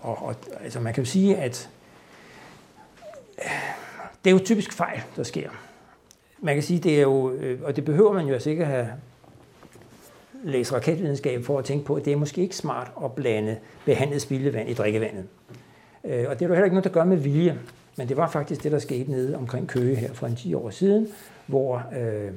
[0.00, 1.70] Og, og altså, man kan jo sige, at
[3.38, 3.50] øh,
[4.24, 5.50] det er jo typisk fejl, der sker.
[6.44, 8.88] Man kan sige, det er jo, øh, og det behøver man jo altså ikke have
[10.42, 14.22] læst raketvidenskab for at tænke på, at det er måske ikke smart at blande behandlet
[14.22, 15.24] spildevand i drikkevandet.
[16.04, 17.58] Øh, og det er jo heller ikke noget, der gør med vilje,
[17.96, 20.70] men det var faktisk det, der skete nede omkring Køge her for en 10 år
[20.70, 21.08] siden,
[21.46, 22.32] hvor, øh,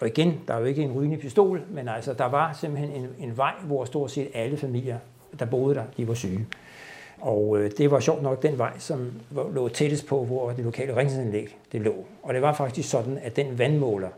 [0.00, 3.08] og igen, der er jo ikke en rygende pistol, men altså, der var simpelthen en,
[3.18, 4.98] en vej, hvor stort set alle familier,
[5.38, 6.46] der boede der, de var syge.
[7.22, 9.12] Og øh, det var sjovt nok den vej, som
[9.54, 12.04] lå tættest på, hvor det lokale rengøringsanlæg det lå.
[12.22, 14.08] Og det var faktisk sådan, at den vandmåler,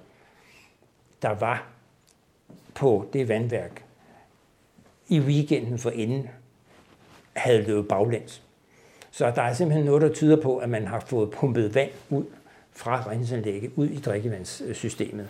[1.23, 1.67] der var
[2.75, 3.85] på det vandværk
[5.09, 6.29] i weekenden for inden,
[7.33, 8.43] havde løbet baglæns.
[9.11, 12.25] Så der er simpelthen noget, der tyder på, at man har fået pumpet vand ud
[12.73, 15.29] fra rensningsanlægget ud i drikkevandssystemet.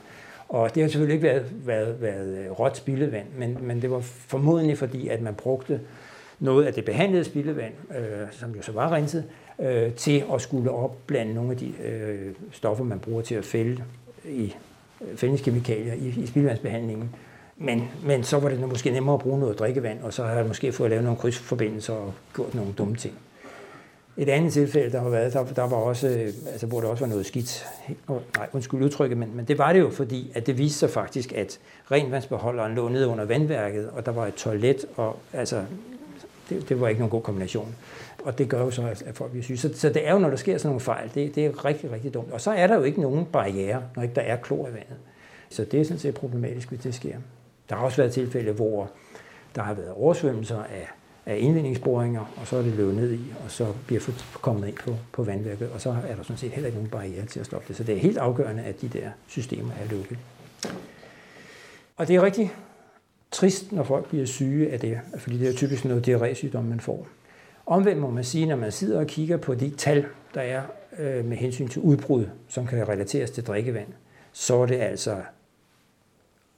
[0.48, 4.78] Og det har selvfølgelig ikke været, været, været råt spildevand, men, men det var formodentlig
[4.78, 5.80] fordi, at man brugte
[6.40, 9.24] noget af det behandlede spildevand, øh, som jo så var renset,
[9.58, 13.82] øh, til at skulle opblande nogle af de øh, stoffer, man bruger til at fælde
[14.24, 14.54] i
[15.00, 17.10] øh, fældningskemikalier i, i spildevandsbehandlingen.
[17.56, 20.46] Men, men så var det måske nemmere at bruge noget drikkevand, og så har jeg
[20.46, 23.14] måske fået lavet nogle krydsforbindelser og gjort nogle dumme ting.
[24.16, 27.04] Et andet tilfælde, der har været, der, der var også, øh, altså, hvor der også
[27.04, 27.66] var noget skidt.
[28.08, 31.32] Nej, undskyld udtrykket, men, men det var det jo, fordi at det viste sig faktisk,
[31.32, 31.58] at
[31.90, 35.64] renvandsbeholderen lå nede under vandværket, og der var et toilet, og altså,
[36.48, 37.74] det, det var ikke nogen god kombination.
[38.24, 39.58] Og det gør jo så, at folk bliver syge.
[39.58, 41.92] Så, så det er jo, når der sker sådan nogle fejl, det, det er rigtig,
[41.92, 42.32] rigtig dumt.
[42.32, 44.96] Og så er der jo ikke nogen barriere, når ikke der er klor i vandet.
[45.50, 47.16] Så det er sådan set problematisk, hvis det sker.
[47.68, 48.90] Der har også været tilfælde, hvor
[49.54, 50.88] der har været oversvømmelser af,
[51.26, 54.96] af indvindingsboringer, og så er det løbet ned i, og så bliver kommet ind på,
[55.12, 57.68] på vandværket, og så er der sådan set heller ikke nogen barriere til at stoppe
[57.68, 57.76] det.
[57.76, 60.18] Så det er helt afgørende, at de der systemer er lukket.
[61.96, 62.52] Og det er rigtig
[63.34, 67.06] trist, når folk bliver syge af det, fordi det er typisk noget diarrésygdom, man får.
[67.66, 70.62] Omvendt må man sige, når man sidder og kigger på de tal, der er
[70.98, 73.88] øh, med hensyn til udbrud, som kan relateres til drikkevand,
[74.32, 75.16] så er det altså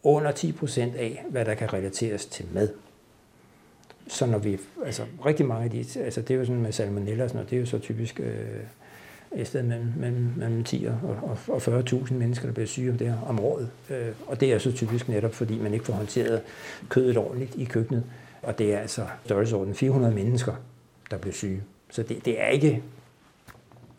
[0.03, 2.69] under 10 procent af, hvad der kan relateres til mad.
[4.09, 7.25] Så når vi, altså rigtig mange af de, altså det er jo sådan med salmonella
[7.25, 8.61] og sådan noget, det er jo så typisk øh,
[9.37, 13.07] et sted mellem, mellem, mellem 10 og, og 40.000 mennesker, der bliver syge om det
[13.07, 13.70] her om året.
[13.90, 16.40] Øh, og det er så typisk netop, fordi man ikke får håndteret
[16.88, 18.05] kødet ordentligt i køkkenet.
[18.42, 20.53] Og det er altså størrelsesorden 400 mennesker,
[21.11, 21.62] der bliver syge.
[21.90, 22.83] Så det, det er ikke,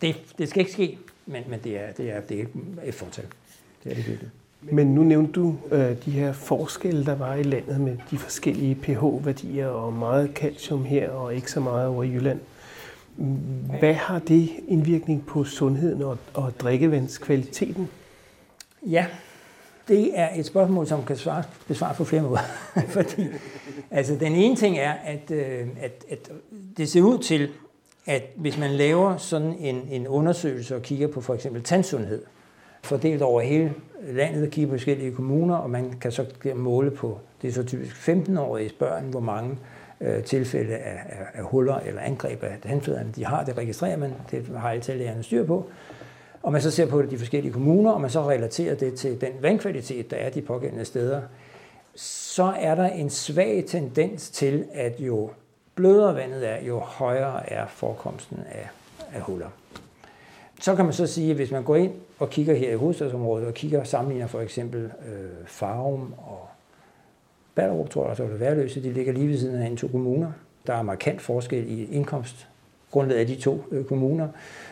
[0.02, 2.46] det, det skal ikke ske, men, men det, er, det, er, det er
[2.84, 3.26] et fortal.
[3.84, 4.30] Det er det virkelig.
[4.62, 8.76] Men nu nævnte du øh, de her forskelle, der var i landet med de forskellige
[8.76, 12.40] pH-værdier og meget calcium her og ikke så meget over i Jylland.
[13.80, 17.90] Hvad har det indvirkning på sundheden og, og drikkevandskvaliteten?
[18.82, 19.06] Ja,
[19.88, 22.40] det er et spørgsmål, som kan svare, besvare på flere måder.
[22.88, 23.28] Fordi,
[23.92, 26.32] altså, den ene ting er, at, øh, at, at
[26.78, 27.50] det ser ud til,
[28.06, 32.24] at hvis man laver sådan en, en undersøgelse og kigger på for eksempel tandsundhed,
[32.84, 36.26] fordelt over hele landet og kigger på forskellige kommuner, og man kan så
[36.56, 39.58] måle på, det er så typisk 15-årige børn, hvor mange
[40.02, 44.14] øh, tilfælde af, af, af huller eller angreb af tandfødderne, de har, det registrerer man,
[44.32, 45.70] det har alle tandlægerne styr på.
[46.44, 49.22] Og man så ser på det de forskellige kommuner, og man så relaterer det til
[49.22, 51.22] den vandkvalitet, der er de pågældende steder,
[51.96, 55.30] så er der en svag tendens til, at jo
[55.76, 58.70] blødere vandet er, jo højere er forekomsten af,
[59.14, 59.50] af huller.
[60.62, 63.48] Så kan man så sige, at hvis man går ind og kigger her i hovedstadsområdet
[63.48, 66.48] og kigger og sammenligner for eksempel øh, Farum og
[67.58, 69.88] Ballerup, tror jeg, der er det værløse, de ligger lige ved siden af en to
[69.88, 70.32] kommuner.
[70.68, 74.28] Der er markant forskel i indkomstgrundlaget af de to øh, kommuner,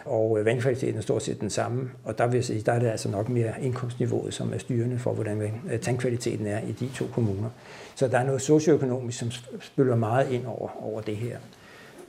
[0.06, 1.89] og øh, vandkvaliteten er stort set den samme.
[2.04, 5.00] Og der, vil jeg sige, der er det altså nok mere indkomstniveauet, som er styrende
[5.00, 7.50] for, hvordan øh, tandkvaliteten er i de to kommuner.
[7.95, 11.38] Så der er noget socioøkonomisk, som spiller meget ind over, over det her.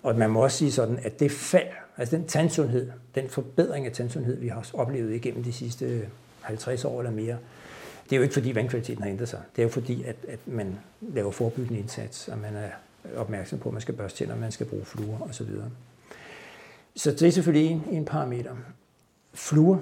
[0.03, 3.93] Og man må også sige sådan, at det fald, altså den tandsundhed, den forbedring af
[3.93, 6.01] tandsundhed, vi har oplevet igennem de sidste
[6.41, 7.37] 50 år eller mere,
[8.11, 9.41] det er jo ikke fordi vandkvaliteten har ændret sig.
[9.57, 12.71] Det er jo fordi, at, at man laver forebyggende indsats, og man er
[13.17, 15.49] opmærksom på, at man skal børste tænder, man skal bruge fluer osv.
[16.97, 18.57] Så det er selvfølgelig en, en parameter.
[19.35, 19.79] Fluer,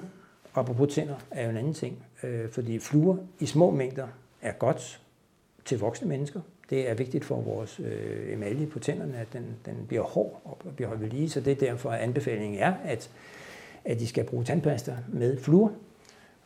[0.55, 2.05] apropos tænder, er jo en anden ting.
[2.23, 4.07] Øh, fordi fluer i små mængder
[4.43, 5.01] er godt
[5.65, 6.41] til voksne mennesker.
[6.71, 10.59] Det er vigtigt for vores øh, emalje på tænderne, at den, den bliver hård og
[10.77, 11.31] bliver holdt ved lige.
[11.31, 13.11] Så det er derfor, at anbefalingen er, at,
[13.85, 15.69] at de skal bruge tandpasta med fluer.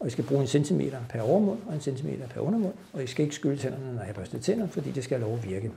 [0.00, 2.74] Og I skal bruge en centimeter per overmund og en centimeter per undermund.
[2.92, 5.28] Og I skal ikke skylle tænderne, når I har børstet tænder, fordi det skal have
[5.28, 5.72] lov at virke.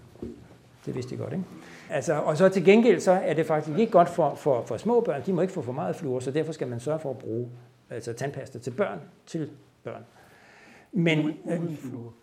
[0.86, 1.46] Det vidste de godt, ikke?
[1.90, 5.02] Altså, og så til gengæld, så er det faktisk ikke godt for, for, for små
[5.02, 5.22] børn.
[5.26, 7.50] De må ikke få for meget fluor, så derfor skal man sørge for at bruge
[7.90, 9.50] altså tandpasta til børn, til
[9.84, 10.04] børn.
[10.92, 12.14] Men, Uden fluor.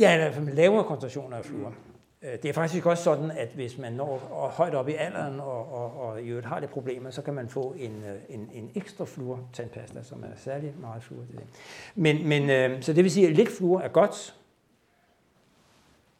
[0.00, 1.68] Ja, i hvert fald med lavere koncentrationer af fluor.
[1.68, 1.74] Øh,
[2.22, 4.18] Øh, det er faktisk også sådan, at hvis man når
[4.56, 7.48] højt op i alderen og, og, og i øvrigt har det problemer, så kan man
[7.48, 11.46] få en, øh, en, en ekstra fluor tandpasta, som er særlig meget fluor til det.
[11.94, 14.34] Men, men, øh, så det vil sige, at lidt fluor er godt,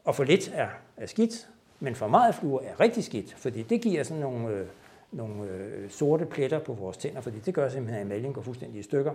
[0.05, 1.49] og for lidt er, er skidt,
[1.81, 4.67] men for meget fluor er rigtig skidt, fordi det giver sådan nogle, øh,
[5.13, 8.81] nogle øh, sorte pletter på vores tænder, fordi det gør simpelthen, at emaljen går fuldstændig
[8.81, 9.13] i stykker.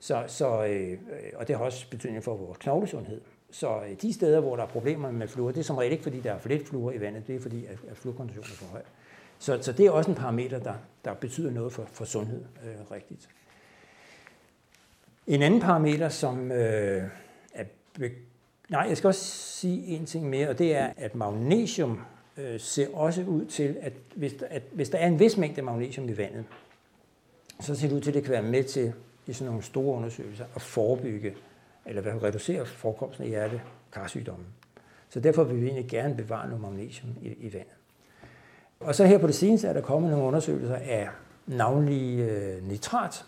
[0.00, 0.98] Så, så, øh,
[1.34, 3.20] og det har også betydning for vores knoglesundhed.
[3.50, 6.02] Så øh, de steder, hvor der er problemer med fluor, det er som regel ikke,
[6.02, 8.72] fordi der er for lidt fluor i vandet, det er fordi, at, fluorkoncentrationen er for
[8.72, 8.82] høj.
[9.38, 12.90] Så, så det er også en parameter, der, der betyder noget for, for sundhed, øh,
[12.90, 13.28] rigtigt.
[15.26, 17.02] En anden parameter, som øh,
[17.54, 17.64] er...
[17.98, 18.12] Be-
[18.68, 22.00] Nej, jeg skal også sige en ting mere, og det er, at magnesium
[22.36, 26.08] øh, ser også ud til, at hvis, at hvis der er en vis mængde magnesium
[26.08, 26.44] i vandet,
[27.60, 28.92] så ser det ud til, at det kan være med til
[29.26, 31.34] i sådan nogle store undersøgelser at forebygge
[31.88, 34.44] eller hvad reducere forekomsten af hjertekarsygdomme.
[35.10, 37.72] Så derfor vil vi egentlig gerne bevare noget magnesium i, i vandet.
[38.80, 41.08] Og så her på det seneste er der kommet nogle undersøgelser af
[41.46, 43.24] navnlig øh, nitrat.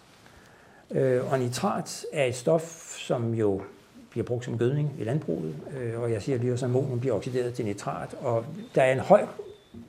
[0.91, 3.63] Øh, og nitrat er et stof, som jo
[4.11, 7.15] bliver brugt som gødning i landbruget, øh, og jeg siger lige også, at ammonium bliver
[7.15, 8.45] oxideret til nitrat, og
[8.75, 9.27] der er en høj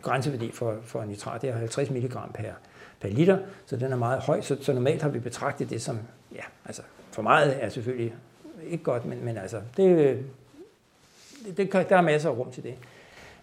[0.01, 2.53] grænseværdi for, for nitrat, det er 50 mg per,
[2.99, 5.99] per liter, så den er meget høj, så, så normalt har vi betragtet det som,
[6.35, 6.81] ja, altså
[7.11, 8.13] for meget er selvfølgelig
[8.69, 10.17] ikke godt, men, men altså, det,
[11.45, 12.73] det, det, der er masser af rum til det.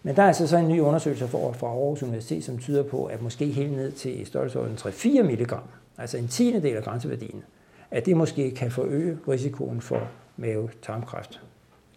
[0.03, 3.05] Men der er altså så en ny undersøgelse fra, fra Aarhus Universitet, som tyder på,
[3.05, 5.53] at måske helt ned til størrelsesorden 3-4 mg,
[5.97, 7.43] altså en tiende del af grænseværdien,
[7.91, 11.41] at det måske kan forøge risikoen for mave-tarmkræft.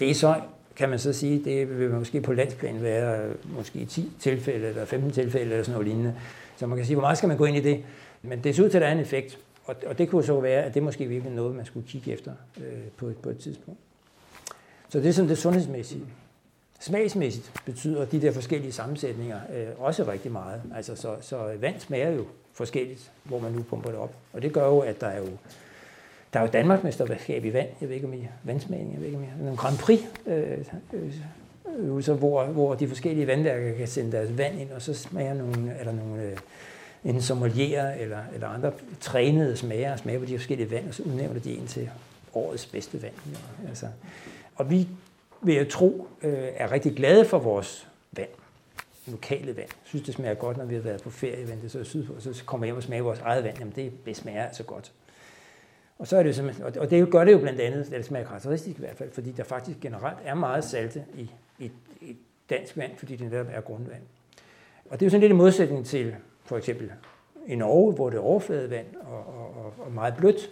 [0.01, 0.35] Det er så,
[0.77, 4.85] kan man så sige, det vil måske på landsplan være øh, måske 10 tilfælde, eller
[4.85, 6.15] 15 tilfælde, eller sådan noget lignende.
[6.57, 7.85] Så man kan sige, hvor meget skal man gå ind i det?
[8.23, 9.39] Men det ser ud til, at der er en effekt.
[9.65, 12.33] Og, og det kunne så være, at det måske virkelig noget, man skulle kigge efter
[12.57, 13.81] øh, på, et, på et tidspunkt.
[14.89, 16.05] Så det er sådan det sundhedsmæssige.
[16.81, 20.63] Smagsmæssigt betyder de der forskellige sammensætninger øh, også rigtig meget.
[20.75, 24.15] Altså, så, så vand smager jo forskelligt, hvor man nu pumper det op.
[24.33, 25.29] Og det gør jo, at der er jo,
[26.33, 27.69] der er jo Danmarksmesterskab i vand.
[27.81, 30.59] Jeg ved ikke, om I vandsmagning, jeg ved ikke, om I nogle Grand Prix, øh,
[30.93, 31.13] øh,
[31.79, 35.35] øh, så hvor, hvor de forskellige vandværker kan sende deres vand ind, og så smager
[35.35, 36.37] nogle, eller nogle øh,
[37.05, 41.41] en sommelier eller, eller andre trænede smager, smager på de forskellige vand, og så udnævner
[41.41, 41.91] de en til
[42.35, 43.15] årets bedste vand.
[43.33, 43.87] Ja, altså.
[44.57, 44.89] Og vi,
[45.43, 48.29] vil jeg tro, øh, er rigtig glade for vores vand,
[49.07, 49.69] lokale vand.
[49.69, 52.23] Jeg synes, det smager godt, når vi har været på ferie, det så sydpå, og
[52.23, 53.59] så kommer jeg hjem og smager vores eget vand.
[53.59, 54.93] Jamen, det, det smager altså godt.
[55.99, 58.77] Og, så er det simpelthen, og det gør det jo blandt andet, det smager karakteristisk
[58.77, 62.17] i hvert fald, fordi der faktisk generelt er meget salte i, i, i
[62.51, 64.03] dansk vand, fordi det netop er grundvand.
[64.91, 66.15] Og det er jo sådan lidt i modsætning til
[66.53, 66.91] for eksempel
[67.47, 70.51] i Norge, hvor det er overfladevand og, og, og meget blødt.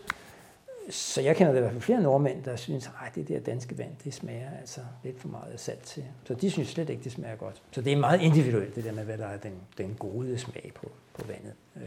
[0.91, 3.79] Så jeg kender det i hvert fald flere nordmænd, der synes, at det der danske
[3.79, 6.05] vand, det smager altså lidt for meget salt til.
[6.25, 7.63] Så de synes slet ikke, det smager godt.
[7.71, 10.73] Så det er meget individuelt, det der med, hvad der er den, den gode smag
[10.75, 11.53] på, på vandet.
[11.77, 11.83] Øh.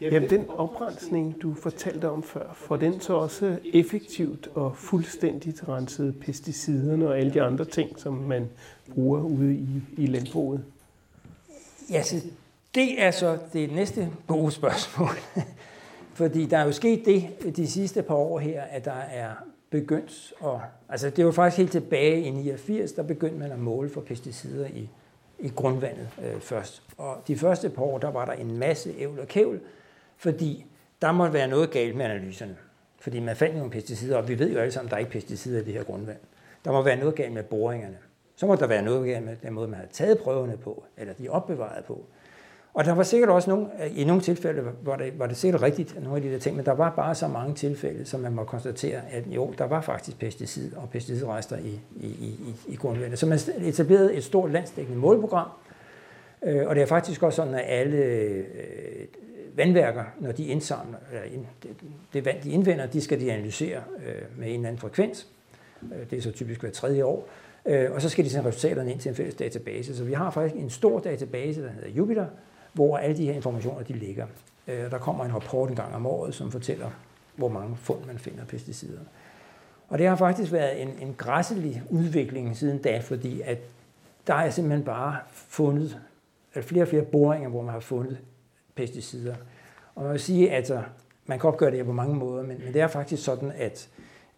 [0.00, 6.20] Jamen, den oprensning, du fortalte om før, får den så også effektivt og fuldstændigt renset
[6.20, 8.48] pesticiderne og alle de andre ting, som man
[8.94, 10.64] bruger ude i, i landbruget?
[11.90, 12.16] Ja, så
[12.74, 15.10] det er så det næste gode spørgsmål.
[16.14, 19.30] Fordi der er jo sket det de sidste par år her, at der er
[19.70, 20.60] begyndt at...
[20.88, 24.66] Altså det var faktisk helt tilbage i 89, der begyndte man at måle for pesticider
[24.66, 24.88] i,
[25.38, 26.82] i grundvandet øh, først.
[26.98, 29.60] Og de første par år, der var der en masse ævl og kævl,
[30.16, 30.66] fordi
[31.02, 32.56] der måtte være noget galt med analyserne.
[33.00, 35.12] Fordi man fandt nogle pesticider, og vi ved jo alle sammen, at der er ikke
[35.12, 36.18] pesticider i det her grundvand.
[36.64, 37.96] Der må være noget galt med boringerne.
[38.40, 41.14] Så må der være noget galt med den måde, man havde taget prøverne på, eller
[41.14, 42.04] de opbevaret på.
[42.74, 45.62] Og der var sikkert også nogle, øh, i nogle tilfælde var det, var det sikkert
[45.62, 48.32] rigtigt, nogle af de der ting, men der var bare så mange tilfælde, som man
[48.32, 53.18] må konstatere, at jo, der var faktisk pesticid og pesticidrester i, i, i, i grundvandet.
[53.18, 55.48] Så man etablerede et stort landsdækkende målprogram,
[56.42, 58.44] øh, og det er faktisk også sådan, at alle øh,
[59.54, 61.70] vandværker, når de indsamler, eller ind, det,
[62.12, 65.26] det vand, de indvinder, de skal de analysere øh, med en eller anden frekvens.
[65.82, 67.28] Øh, det er så typisk hver tredje år.
[67.66, 69.96] Øh, og så skal de sende resultaterne ind til en fælles database.
[69.96, 72.26] Så vi har faktisk en stor database, der hedder Jupiter,
[72.72, 74.26] hvor alle de her informationer de ligger.
[74.68, 76.90] Øh, der kommer en rapport en gang om året, som fortæller,
[77.36, 79.00] hvor mange fund man finder af pesticider.
[79.88, 83.58] Og det har faktisk været en, en græsselig udvikling siden da, fordi at
[84.26, 86.00] der er simpelthen bare fundet
[86.54, 88.18] at flere og flere boringer, hvor man har fundet
[88.74, 89.34] pesticider.
[89.94, 90.82] Og man vil sige, at altså,
[91.26, 93.88] man kan opgøre det her på mange måder, men, men det er faktisk sådan, at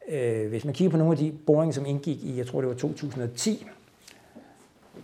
[0.09, 2.68] øh, hvis man kigger på nogle af de boringer, som indgik i, jeg tror det
[2.68, 3.66] var 2010,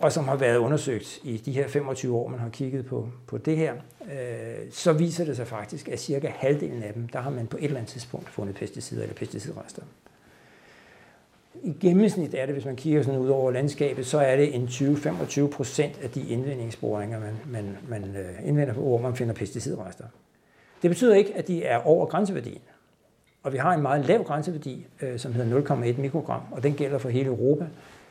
[0.00, 3.38] og som har været undersøgt i de her 25 år, man har kigget på, på
[3.38, 7.30] det her, øh, så viser det sig faktisk, at cirka halvdelen af dem, der har
[7.30, 9.82] man på et eller andet tidspunkt fundet pesticider eller pesticidrester.
[11.62, 14.66] I gennemsnit er det, hvis man kigger sådan ud over landskabet, så er det en
[14.66, 20.04] 20-25 procent af de indvindingsboringer, man, man, man øh, indvinder på, hvor man finder pesticidrester.
[20.82, 22.60] Det betyder ikke, at de er over grænseværdien.
[23.42, 25.60] Og vi har en meget lav grænseværdi, øh, som hedder
[25.94, 27.66] 0,1 mikrogram, og den gælder for hele Europa.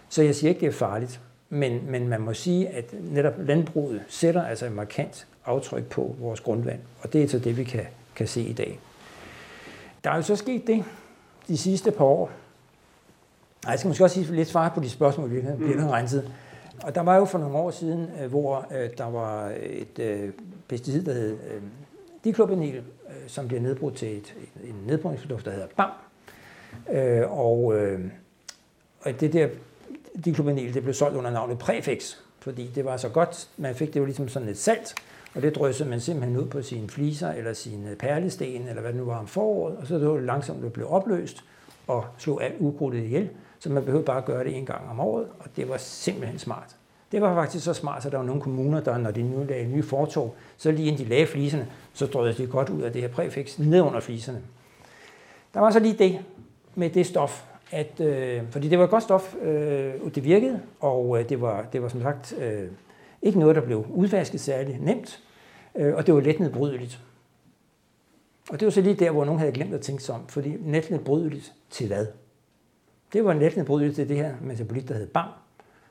[0.09, 1.21] Så jeg siger ikke, det er farligt.
[1.49, 6.39] Men, men man må sige, at netop landbruget sætter altså et markant aftryk på vores
[6.39, 8.79] grundvand, og det er så det, vi kan, kan se i dag.
[10.03, 10.83] Der er jo så sket det
[11.47, 12.31] de sidste par år.
[13.65, 15.89] Ej, jeg skal måske også sige lidt svare på de spørgsmål, vi bliver mm.
[15.89, 16.31] renset.
[16.83, 20.29] Og der var jo for nogle år siden, øh, hvor øh, der var et øh,
[20.67, 21.61] pesticid, der hed øh,
[22.23, 22.83] diklobenil, øh,
[23.27, 25.91] som bliver nedbrudt til et, en nedbrydningsprodukt, der hedder BAM.
[26.91, 27.99] Øh, og, øh,
[29.01, 29.47] og det der
[30.25, 33.99] diklobenil, det blev solgt under navnet Prefix, fordi det var så godt, man fik det
[33.99, 34.95] jo ligesom sådan et salt,
[35.35, 38.99] og det dryssede man simpelthen ud på sine fliser eller sine perlesten, eller hvad det
[38.99, 41.43] nu var om foråret, og så det langsomt det blev opløst
[41.87, 44.99] og slog alt ukrudtet ihjel, så man behøvede bare at gøre det en gang om
[44.99, 46.76] året, og det var simpelthen smart.
[47.11, 49.67] Det var faktisk så smart, at der var nogle kommuner, der når de nu lagde
[49.67, 53.01] nye fortog, så lige inden de lagde fliserne, så drøjede de godt ud af det
[53.01, 54.41] her præfix ned under fliserne.
[55.53, 56.19] Der var så lige det
[56.75, 61.19] med det stof, at, øh, fordi det var et godt stof, øh, det virkede, og
[61.19, 62.69] øh, det, var, det var som sagt øh,
[63.21, 65.23] ikke noget, der blev udvasket særlig nemt,
[65.75, 66.99] øh, og det var let nedbrydeligt.
[68.49, 70.57] Og det var så lige der, hvor nogen havde glemt at tænke sig om, fordi
[70.59, 72.07] net nedbrydeligt til hvad?
[73.13, 75.29] Det var net nedbrydeligt til det her metabolit, der hed BAM,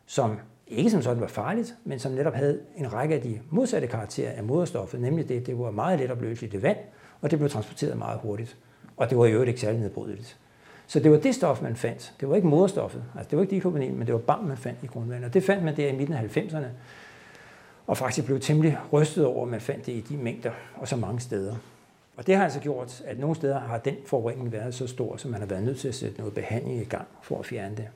[0.07, 3.89] som ikke som sådan var farligt, men som netop havde en række af de modsatte
[3.89, 6.79] karakterer af moderstoffet, nemlig det, det var meget let opløseligt i vand,
[7.21, 8.57] og det blev transporteret meget hurtigt.
[8.97, 10.39] Og det var i øvrigt ikke særlig nedbrydeligt.
[10.87, 12.15] Så det var det stof, man fandt.
[12.21, 13.05] Det var ikke moderstoffet.
[13.17, 15.27] Altså, det var ikke diklobenin, men det var BAM, man fandt i grundvandet.
[15.27, 16.67] Og det fandt man der i midten af 90'erne.
[17.87, 20.97] Og faktisk blev temmelig rystet over, at man fandt det i de mængder og så
[20.97, 21.55] mange steder.
[22.17, 25.29] Og det har altså gjort, at nogle steder har den forurening været så stor, så
[25.29, 27.89] man har været nødt til at sætte noget behandling i gang for at fjerne det.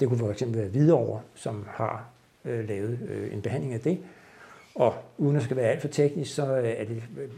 [0.00, 2.04] Det kunne for eksempel være Hvidovre, som har
[2.44, 3.98] øh, lavet øh, en behandling af det.
[4.74, 7.28] Og uden at skal være alt for teknisk, så øh, er det, øh,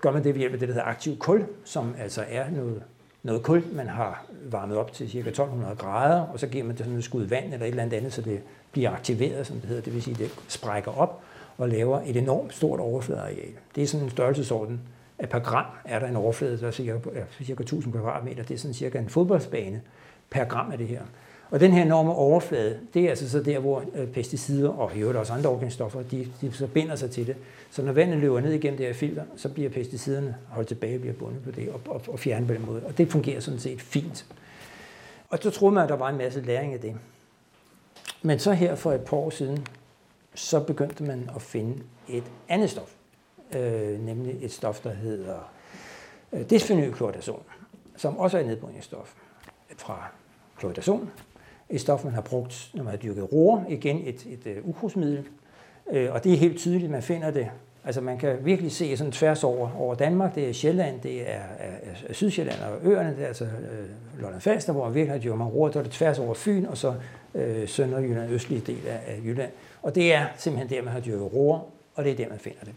[0.00, 2.82] gør man det ved hjælp af det, der hedder aktiv kul, som altså er noget,
[3.22, 5.18] noget kul, man har varmet op til ca.
[5.18, 8.12] 1200 grader, og så giver man det sådan et skud vand eller et eller andet,
[8.12, 8.40] så det
[8.72, 9.82] bliver aktiveret, som det hedder.
[9.82, 11.22] Det vil sige, at det sprækker op
[11.58, 13.52] og laver et enormt stort overfladeareal.
[13.74, 14.80] Det er sådan en størrelsesorden.
[15.18, 16.98] At per gram er der en overflade, der er cirka,
[17.42, 18.42] cirka 1000 kvadratmeter.
[18.42, 19.82] Det er sådan cirka en fodboldsbane
[20.30, 21.02] per gram af det her.
[21.52, 25.00] Og den her enorme overflade, det er altså så der, hvor øh, pesticider og i
[25.00, 27.36] øvrigt også andre organistoffer, de, de så binder sig til det.
[27.70, 31.14] Så når vandet løber ned igennem det her filter, så bliver pesticiderne holdt tilbage, bliver
[31.14, 32.82] bundet på det og, og, og fjernet på den måde.
[32.86, 34.26] Og det fungerer sådan set fint.
[35.28, 36.94] Og så troede man, at der var en masse læring af det.
[38.22, 39.66] Men så her for et par år siden,
[40.34, 42.94] så begyndte man at finde et andet stof.
[43.56, 45.52] Øh, nemlig et stof, der hedder
[46.32, 47.42] øh, desphenylchloridazon,
[47.96, 49.14] som også er et nedbrydningsstof
[49.76, 50.06] fra
[50.58, 51.10] chloridazon,
[51.72, 54.62] et stof, man har brugt, når man har dyrket roer, igen et, et, øh, et
[54.62, 55.24] uh, ukrudtsmiddel.
[55.86, 57.48] Uh, øh, og det er helt tydeligt, man finder det.
[57.84, 60.34] Altså man kan virkelig se sådan tværs over, over Danmark.
[60.34, 64.40] Det er Sjælland, det er, er, er Sydsjælland og øerne, det er altså uh, Lolland
[64.40, 65.70] Falster, hvor man virkelig har dyrket mange roer.
[65.70, 66.94] Der er det tværs over Fyn, og så
[67.34, 69.50] uh, Sønderjylland, østlige del af, af Jylland.
[69.82, 71.60] Og det er simpelthen der, man har dyrket roer,
[71.94, 72.72] og det er der, man finder det.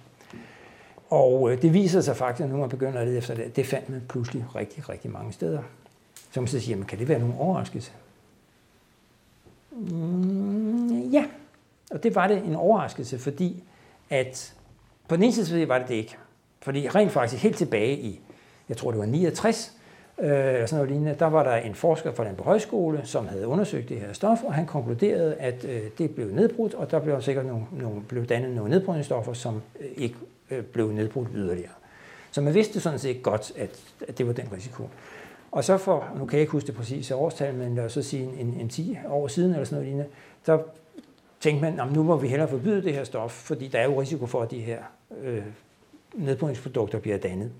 [1.09, 3.89] Og uh, det viser sig faktisk, når man begynder at lede efter det, det fandt
[3.89, 5.61] man pludselig rigtig, rigtig mange steder.
[6.31, 7.91] Så man så siger, man, kan det være nogen overraskelse?
[9.75, 11.25] Mm, ja,
[11.91, 13.63] og det var det en overraskelse, fordi
[14.09, 14.53] at
[15.07, 16.17] på den ene side var det det ikke.
[16.61, 18.21] Fordi rent faktisk helt tilbage i,
[18.69, 19.73] jeg tror det var 69,
[20.19, 23.27] øh, eller sådan noget lignende, der var der en forsker fra den på højskole, som
[23.27, 26.99] havde undersøgt det her stof, og han konkluderede, at øh, det blev nedbrudt, og der
[26.99, 30.15] blev sikkert nogle, nogle, blev dannet nogle nedbrydningsstoffer, som øh, ikke
[30.51, 31.71] øh, blev nedbrudt yderligere.
[32.31, 33.69] Så man vidste sådan set godt, at,
[34.07, 34.89] at det var den risiko.
[35.55, 38.01] Og så for, nu kan jeg ikke huske det præcise årstal, men lad os så
[38.01, 40.11] sige en, en 10 år siden eller sådan noget lignende,
[40.45, 40.59] der
[41.39, 44.01] tænkte man, at nu må vi hellere forbyde det her stof, fordi der er jo
[44.01, 44.79] risiko for, at de her
[45.21, 45.43] øh,
[46.13, 47.51] nedbrydningsprodukter bliver dannet.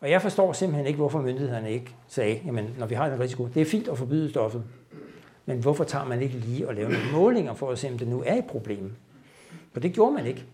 [0.00, 3.48] Og jeg forstår simpelthen ikke, hvorfor myndighederne ikke sagde, jamen når vi har en risiko,
[3.54, 4.64] det er fint at forbyde stoffet,
[5.46, 8.08] men hvorfor tager man ikke lige og laver nogle målinger for at se, om det
[8.08, 8.92] nu er et problem?
[9.72, 10.44] For det gjorde man ikke.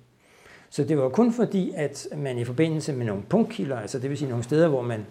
[0.71, 4.19] Så det var kun fordi, at man i forbindelse med nogle punktkilder, altså det vil
[4.19, 5.07] sige nogle steder, hvor man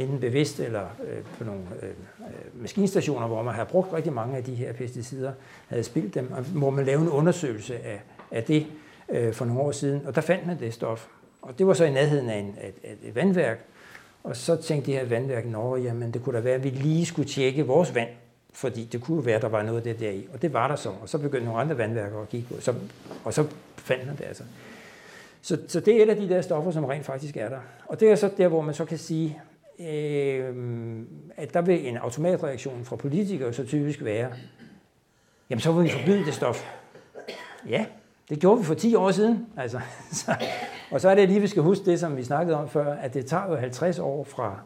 [0.00, 4.36] enten bevidst eller øh, på nogle øh, øh, maskinstationer, hvor man har brugt rigtig mange
[4.36, 5.32] af de her pesticider,
[5.68, 8.66] havde spildt dem, og hvor man lavede en undersøgelse af, af det
[9.08, 11.06] øh, for nogle år siden, og der fandt man det stof.
[11.42, 13.64] Og det var så i nærheden af, en, af, af et vandværk,
[14.24, 17.06] og så tænkte de her vandværk, at jamen det kunne da være, at vi lige
[17.06, 18.08] skulle tjekke vores vand,
[18.52, 20.28] Fordi det kunne være, at der var noget af det der i.
[20.32, 20.88] Og det var der så.
[21.02, 22.60] Og så begyndte nogle andre vandværker at kigge på.
[22.60, 22.74] Så,
[23.24, 23.46] og så
[23.76, 24.42] fandt man det altså.
[25.42, 27.58] Så, så det er et af de der stoffer, som rent faktisk er der.
[27.86, 29.40] Og det er så der, hvor man så kan sige,
[29.80, 30.54] øh,
[31.36, 34.32] at der vil en automatreaktion fra politikere så typisk være,
[35.50, 36.64] jamen så vil vi forbyde det stof.
[37.68, 37.86] Ja,
[38.28, 39.46] det gjorde vi for 10 år siden.
[39.56, 39.80] Altså,
[40.12, 40.32] så,
[40.90, 43.14] og så er det lige, vi skal huske det, som vi snakkede om før, at
[43.14, 44.60] det tager jo 50 år fra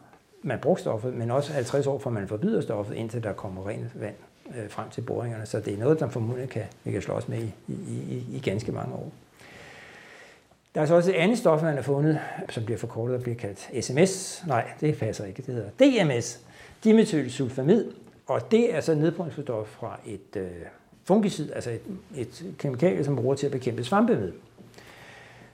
[0.45, 4.01] man bruger stoffet, men også 50 år fra man forbyder stoffet, indtil der kommer rent
[4.01, 4.15] vand
[4.55, 5.45] øh, frem til boringerne.
[5.45, 7.73] Så det er noget, der formodentlig kan, vi kan slås med i, i,
[8.09, 9.11] i, i ganske mange år.
[10.75, 12.19] Der er så også et andet stof, man har fundet,
[12.49, 14.43] som bliver forkortet og bliver kaldt SMS.
[14.47, 15.41] Nej, det passer ikke.
[15.41, 16.39] Det hedder DMS,
[16.83, 17.91] dimethylsulfamid,
[18.27, 20.47] og det er så nedbrydningsstof fra et øh,
[21.03, 21.81] fungicid, altså et,
[22.15, 24.31] et kemikalie, som man bruger til at bekæmpe svampe med.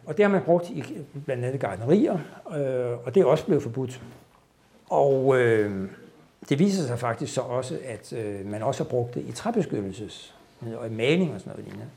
[0.05, 0.83] Og det har man brugt i
[1.25, 2.19] blandt andet gardnerier,
[2.57, 4.01] øh, og det er også blevet forbudt.
[4.89, 5.89] Og øh,
[6.49, 10.35] det viser sig faktisk så også, at øh, man også har brugt det i træbeskyttelses
[10.77, 11.89] og i maling og sådan noget lignende.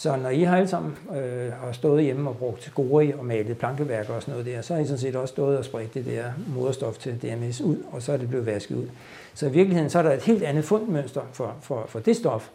[0.00, 3.58] Så når I har alle sammen øh, har stået hjemme og brugt gori og malet
[3.58, 6.06] plankeværker og sådan noget der, så har I sådan set også stået og spredt det
[6.06, 8.88] der moderstof til DMS ud, og så er det blevet vasket ud.
[9.34, 12.50] Så i virkeligheden så er der et helt andet fundmønster for, for, for det stof,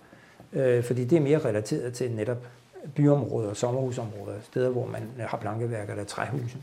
[0.54, 2.48] øh, fordi det er mere relateret til netop
[2.96, 6.58] byområder, sommerhusområder, steder, hvor man øh, har plankeværker eller træhuse.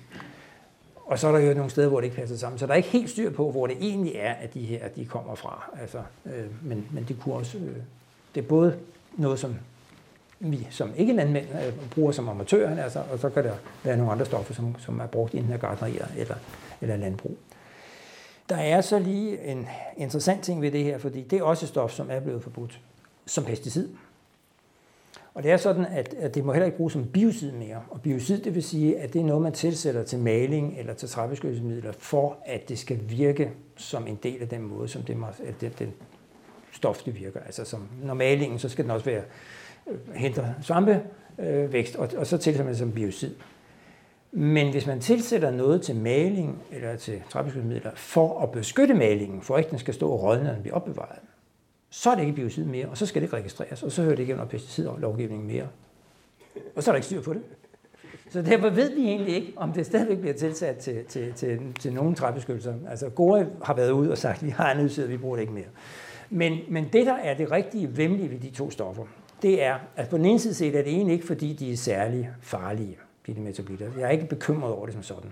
[1.07, 2.59] Og så er der jo nogle steder, hvor det ikke passer sammen.
[2.59, 5.05] Så der er ikke helt styr på, hvor det egentlig er, at de her de
[5.05, 5.71] kommer fra.
[5.81, 7.59] Altså, øh, men, men det kunne også...
[7.59, 7.77] Øh,
[8.35, 8.77] det er både
[9.17, 9.55] noget, som
[10.45, 14.13] vi som ikke landmænd øh, bruger som amatører, altså, og så kan der være nogle
[14.13, 16.35] andre stoffer, som, som er brugt i den her gardnerier eller,
[16.81, 17.37] eller landbrug.
[18.49, 21.69] Der er så lige en interessant ting ved det her, fordi det er også et
[21.69, 22.81] stof, som er blevet forbudt
[23.27, 23.89] som pesticid.
[25.35, 27.83] Og det er sådan, at, at det må heller ikke bruges som biocid mere.
[27.91, 31.09] Og biocid, det vil sige, at det er noget, man tilsætter til maling eller til
[31.09, 35.17] træbeskyttelsesmidler, for at det skal virke som en del af den måde, som det,
[35.47, 35.93] at det, den
[36.73, 37.41] stof det virker.
[37.41, 39.23] Altså som, når malingen, så skal den også være
[39.87, 43.35] øh, svampevækst, øh, og, og så tilsætter man det som biocid.
[44.33, 49.55] Men hvis man tilsætter noget til maling eller til træbeskyttelsesmidler for at beskytte malingen, for
[49.55, 51.19] at ikke den skal stå og rådne, når den bliver opbevaret,
[51.91, 54.15] så er det ikke biocid mere, og så skal det ikke registreres, og så hører
[54.15, 55.67] det ikke under pesticidlovgivningen mere.
[56.77, 57.43] Og så er der ikke styr på det.
[58.31, 61.93] Så derfor ved vi egentlig ikke, om det stadigvæk bliver tilsat til, til, til, til
[61.93, 62.75] nogle træbeskyttelser.
[62.91, 65.53] Altså Gore har været ude og sagt, at vi har analyseret, vi bruger det ikke
[65.53, 65.65] mere.
[66.31, 69.05] Men, men det, der er det rigtige vemmelige ved de to stoffer,
[69.43, 71.77] det er, at på den ene side set er det egentlig ikke, fordi de er
[71.77, 73.87] særlig farlige, de metabolitter.
[73.99, 75.31] Jeg er ikke bekymret over det som sådan.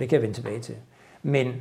[0.00, 0.74] Det kan jeg vende tilbage til.
[1.22, 1.54] Men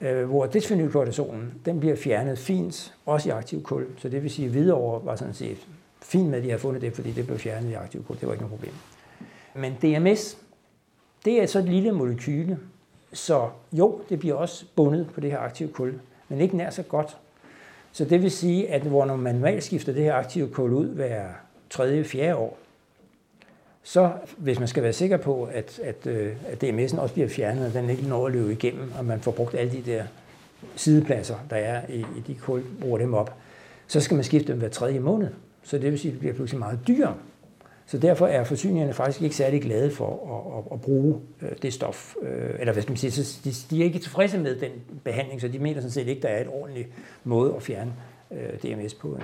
[0.00, 3.86] øh, hvor dysfenylkortisonen, den bliver fjernet fint, også i aktiv kul.
[3.98, 5.66] Så det vil sige, at videre var sådan set
[6.02, 8.16] fint med, at de har fundet det, fordi det blev fjernet i aktiv kul.
[8.20, 8.74] Det var ikke noget problem.
[9.54, 10.38] Men DMS,
[11.24, 12.58] det er så et lille molekyle,
[13.12, 16.82] så jo, det bliver også bundet på det her aktive kul, men ikke nær så
[16.82, 17.16] godt.
[17.96, 21.24] Så det vil sige, at hvor man manuelt skifter det her aktive kul ud hver
[21.70, 22.58] tredje, fjerde år,
[23.82, 27.66] så hvis man skal være sikker på, at, at, øh, at DMS'en også bliver fjernet,
[27.66, 30.04] og den ikke når at løbe igennem, og man får brugt alle de der
[30.76, 33.34] sidepladser, der er i, i de kul, bruger dem op,
[33.86, 35.28] så skal man skifte dem hver tredje måned.
[35.62, 37.14] Så det vil sige, at det bliver pludselig meget dyrere.
[37.86, 41.72] Så derfor er forsyningerne faktisk ikke særlig glade for at, at, at bruge øh, det
[41.72, 42.14] stof.
[42.22, 44.70] Øh, eller hvad skal man sige, så de, de er ikke tilfredse med den
[45.04, 46.88] behandling, så de mener sådan set ikke, der er et ordentligt
[47.24, 47.92] måde at fjerne
[48.30, 49.18] øh, DMS på.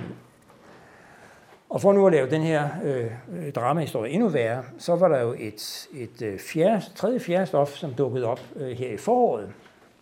[1.69, 3.11] Og for nu at lave den her øh,
[3.55, 7.93] dramahistorie endnu værre, så var der jo et, et øh, fjerde, tredje fjerde stof, som
[7.93, 9.49] dukkede op øh, her i foråret,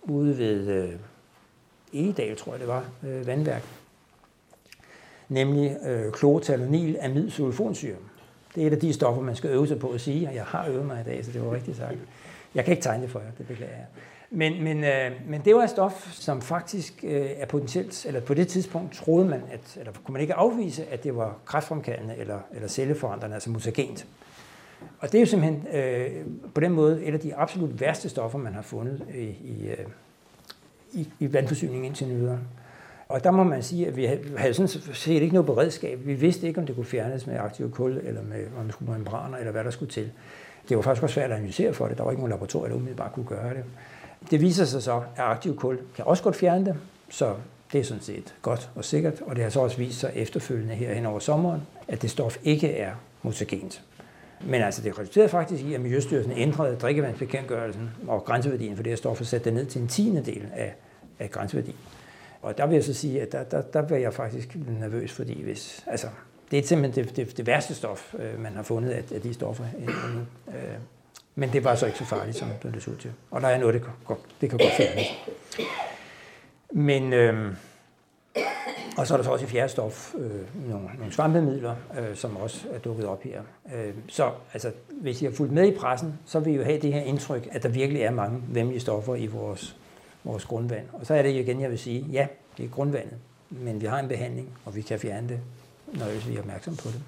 [0.03, 0.93] ude ved øh,
[1.93, 3.63] Egedal, tror jeg det var, øh, vandværk.
[5.29, 7.95] Nemlig øh, klorotalonil amid sulfonsyre.
[8.55, 10.43] Det er et af de stoffer, man skal øve sig på at sige, og jeg
[10.43, 11.97] har øvet mig i dag, så det var rigtigt sagt.
[12.55, 13.85] Jeg kan ikke tegne det for jer, det beklager jeg.
[14.33, 18.33] Men, men, øh, men det var et stof, som faktisk øh, er potentielt, eller på
[18.33, 22.39] det tidspunkt troede man, at, eller kunne man ikke afvise, at det var kræftfremkaldende eller,
[22.53, 24.05] eller celleforandrende, altså mutagent.
[24.99, 28.39] Og det er jo simpelthen øh, på den måde et af de absolut værste stoffer,
[28.39, 29.85] man har fundet i, i, øh,
[30.93, 32.39] i, i vandforsyningen indtil videre.
[33.11, 35.99] Og der må man sige, at vi havde sådan set ikke noget beredskab.
[36.05, 38.91] Vi vidste ikke, om det kunne fjernes med aktiv kul, eller med, om det skulle
[38.91, 40.11] membraner, eller hvad der skulle til.
[40.69, 41.97] Det var faktisk også svært at analysere for det.
[41.97, 43.63] Der var ikke nogen laboratorier, der umiddelbart kunne gøre det.
[44.31, 46.75] Det viser sig så, at aktiv kul kan også godt fjerne det,
[47.09, 47.35] så
[47.71, 50.75] det er sådan set godt og sikkert, og det har så også vist sig efterfølgende
[50.75, 52.91] her hen over sommeren, at det stof ikke er
[53.23, 53.83] mutagent.
[54.45, 58.97] Men altså, det resulterede faktisk i, at Miljøstyrelsen ændrede drikkevandsbekendtgørelsen og grænseværdien for det her
[58.97, 60.73] stof og satte det ned til en tiende del af,
[61.19, 61.75] af grænseværdien.
[62.41, 65.43] Og der vil jeg så sige, at der, der, der bliver jeg faktisk nervøs, fordi
[65.43, 66.07] hvis, altså,
[66.51, 69.33] det er simpelthen det, det, det værste stof, øh, man har fundet af, af de
[69.33, 70.19] stoffer øh, endnu.
[70.47, 70.77] Øh,
[71.35, 73.11] men det var så ikke så farligt, som det så ud til.
[73.31, 75.07] Og der er noget, det kan godt, det kan godt fjernes.
[76.71, 77.53] Men øh,
[78.97, 82.37] Og så er der så også i fjerde stof øh, nogle, nogle svampemidler, øh, som
[82.37, 83.41] også er dukket op her.
[83.75, 86.79] Øh, så altså, hvis I har fulgt med i pressen, så vil I jo have
[86.79, 89.75] det her indtryk, at der virkelig er mange vemmelige stoffer i vores,
[90.23, 90.85] vores grundvand.
[90.93, 93.17] Og så er det igen, jeg vil sige, ja, det er grundvandet,
[93.49, 95.39] men vi har en behandling, og vi kan fjerne det,
[95.87, 97.01] når vi er opmærksom på det.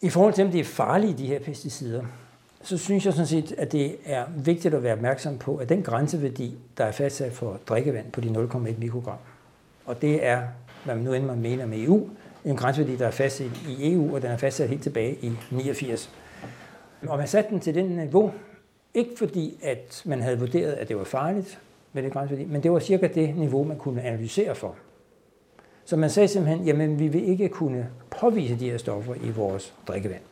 [0.00, 2.04] I forhold til, om det er farlige, de her pesticider,
[2.62, 5.82] så synes jeg sådan set, at det er vigtigt at være opmærksom på, at den
[5.82, 9.18] grænseværdi, der er fastsat for drikkevand på de 0,1 mikrogram,
[9.86, 10.42] og det er,
[10.84, 12.08] hvad man nu end man mener med EU,
[12.44, 16.10] en grænseværdi, der er fastsat i EU, og den er fastsat helt tilbage i 89.
[17.06, 18.32] Og man satte den til den niveau,
[18.94, 21.60] ikke fordi, at man havde vurderet, at det var farligt
[21.92, 24.76] med det grænseværdi, men det var cirka det niveau, man kunne analysere for.
[25.84, 29.74] Så man sagde simpelthen, jamen vi vil ikke kunne påvise de her stoffer i vores
[29.88, 30.22] drikkevand.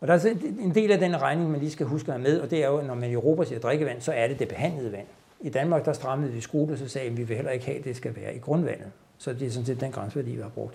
[0.00, 2.50] Og der er en del af den regning, man lige skal huske at med, og
[2.50, 5.06] det er jo, når man i Europa siger drikkevand, så er det det behandlede vand.
[5.40, 7.78] I Danmark, der strammede vi skruen, og så sagde at vi vil heller ikke have,
[7.78, 8.90] at det skal være i grundvandet.
[9.18, 10.74] Så det er sådan set den grænseværdi, vi har brugt.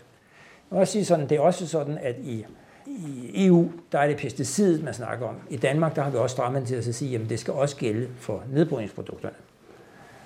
[0.72, 2.45] Jeg vil også sige sådan, det er også sådan, at i,
[2.89, 5.35] i EU, der er det pesticidet, man snakker om.
[5.49, 8.07] I Danmark, der har vi også strammet til at sige, at det skal også gælde
[8.17, 9.35] for nedbrydningsprodukterne.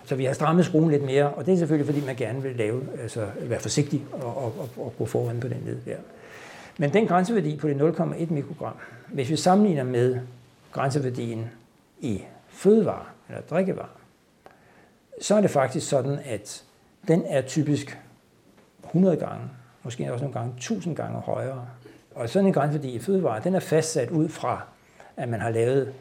[0.05, 2.55] Så vi har strammet skruen lidt mere, og det er selvfølgelig, fordi man gerne vil
[2.55, 5.97] lave, altså være forsigtig og, og, og, og gå foran på den led der.
[6.77, 8.73] Men den grænseværdi på det 0,1 mikrogram,
[9.07, 10.19] hvis vi sammenligner med
[10.71, 11.49] grænseværdien
[11.99, 13.97] i fødevarer eller drikkevarer,
[15.21, 16.63] så er det faktisk sådan, at
[17.07, 17.97] den er typisk
[18.85, 19.45] 100 gange,
[19.83, 21.67] måske også nogle gange 1000 gange højere.
[22.15, 24.61] Og sådan en grænseværdi i fødevarer, den er fastsat ud fra,
[25.17, 25.93] at man har lavet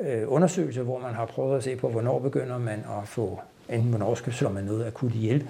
[0.00, 3.90] øh, undersøgelser, hvor man har prøvet at se på, hvornår begynder man at få, enten
[3.90, 5.48] hvornår skal slå man noget akut ihjel,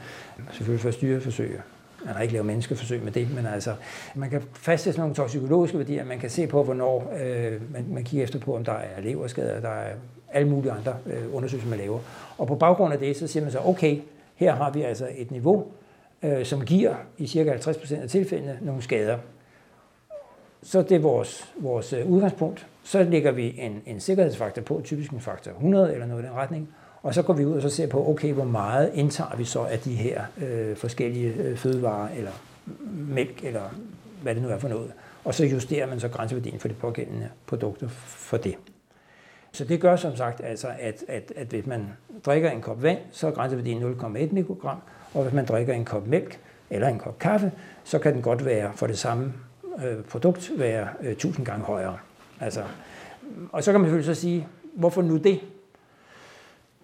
[0.52, 1.60] selvfølgelig for styreforsøg,
[2.04, 3.74] man har ikke lavet menneskeforsøg med det, men altså,
[4.14, 8.24] man kan fastsætte nogle toksikologiske værdier, man kan se på, hvornår øh, man, man kigger
[8.24, 9.94] efter på, om der er leverskader, der er
[10.32, 11.98] alle mulige andre øh, undersøgelser, man laver.
[12.38, 13.98] Og på baggrund af det, så siger man så, okay,
[14.34, 15.66] her har vi altså et niveau,
[16.22, 19.18] øh, som giver i cirka 50% af tilfældene nogle skader.
[20.64, 22.66] Så det er vores, vores øh, udgangspunkt.
[22.84, 26.34] Så lægger vi en, en sikkerhedsfaktor på, typisk en faktor 100 eller noget i den
[26.34, 26.68] retning,
[27.02, 29.60] og så går vi ud og så ser på, okay, hvor meget indtager vi så
[29.60, 32.30] af de her øh, forskellige øh, fødevarer, eller
[33.08, 33.60] mælk, eller
[34.22, 34.92] hvad det nu er for noget.
[35.24, 38.54] Og så justerer man så grænseværdien for de pågældende produkter for det.
[39.52, 41.86] Så det gør som sagt, altså, at, at, at hvis man
[42.26, 44.78] drikker en kop vand, så er grænseværdien 0,1 mikrogram,
[45.14, 46.38] og hvis man drikker en kop mælk
[46.70, 47.52] eller en kop kaffe,
[47.84, 49.32] så kan den godt være for det samme
[49.84, 51.98] øh, produkt være øh, 1000 gange højere.
[52.40, 52.64] Altså,
[53.52, 55.40] og så kan man selvfølgelig så sige, hvorfor nu det?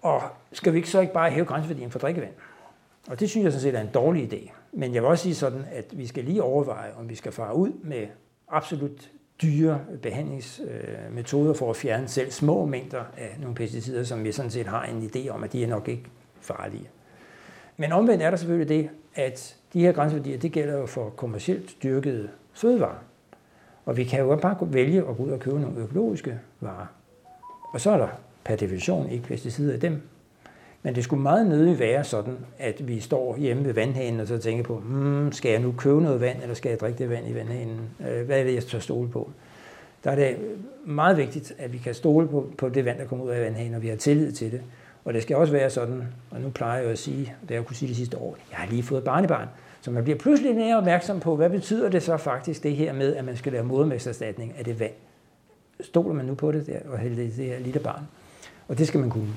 [0.01, 0.21] Og
[0.51, 2.33] skal vi ikke så ikke bare hæve grænseværdien for drikkevand?
[3.07, 4.51] Og det synes jeg sådan set er en dårlig idé.
[4.71, 7.55] Men jeg vil også sige sådan, at vi skal lige overveje, om vi skal fare
[7.55, 8.07] ud med
[8.49, 9.11] absolut
[9.41, 14.67] dyre behandlingsmetoder for at fjerne selv små mængder af nogle pesticider, som vi sådan set
[14.67, 16.03] har en idé om, at de er nok ikke
[16.41, 16.89] farlige.
[17.77, 21.83] Men omvendt er der selvfølgelig det, at de her grænseværdier, det gælder jo for kommercielt
[21.83, 23.03] dyrkede fødevarer.
[23.85, 26.85] Og vi kan jo bare vælge at gå ud og købe nogle økologiske varer.
[27.73, 28.07] Og så er der
[28.43, 30.01] per definition ikke pesticider i dem.
[30.83, 34.37] Men det skulle meget nødigt være sådan, at vi står hjemme ved vandhanen og så
[34.37, 37.29] tænker på, hmm, skal jeg nu købe noget vand, eller skal jeg drikke det vand
[37.29, 37.79] i vandhanen?
[38.09, 39.31] Øh, hvad er det, jeg så stole på?
[40.03, 40.37] Der er det
[40.85, 43.75] meget vigtigt, at vi kan stole på, på det vand, der kommer ud af vandhanen,
[43.75, 44.61] og vi har tillid til det.
[45.05, 47.75] Og det skal også være sådan, og nu plejer jeg at sige, det jeg kunne
[47.75, 49.47] sige det sidste år, jeg har lige fået barnebarn,
[49.81, 53.15] så man bliver pludselig mere opmærksom på, hvad betyder det så faktisk, det her med,
[53.15, 54.93] at man skal lave modermæsterstatning af det vand.
[55.81, 58.03] Stoler man nu på det der, og hælde det, her lille barn?
[58.67, 59.33] Og det skal man kunne.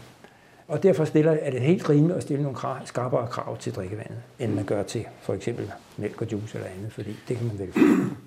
[0.68, 4.16] Og derfor stiller, er det helt rimeligt at stille nogle krav, skarpere krav til drikkevandet,
[4.38, 7.58] end man gør til for eksempel mælk og juice eller andet, fordi det kan man
[7.58, 7.72] vælge.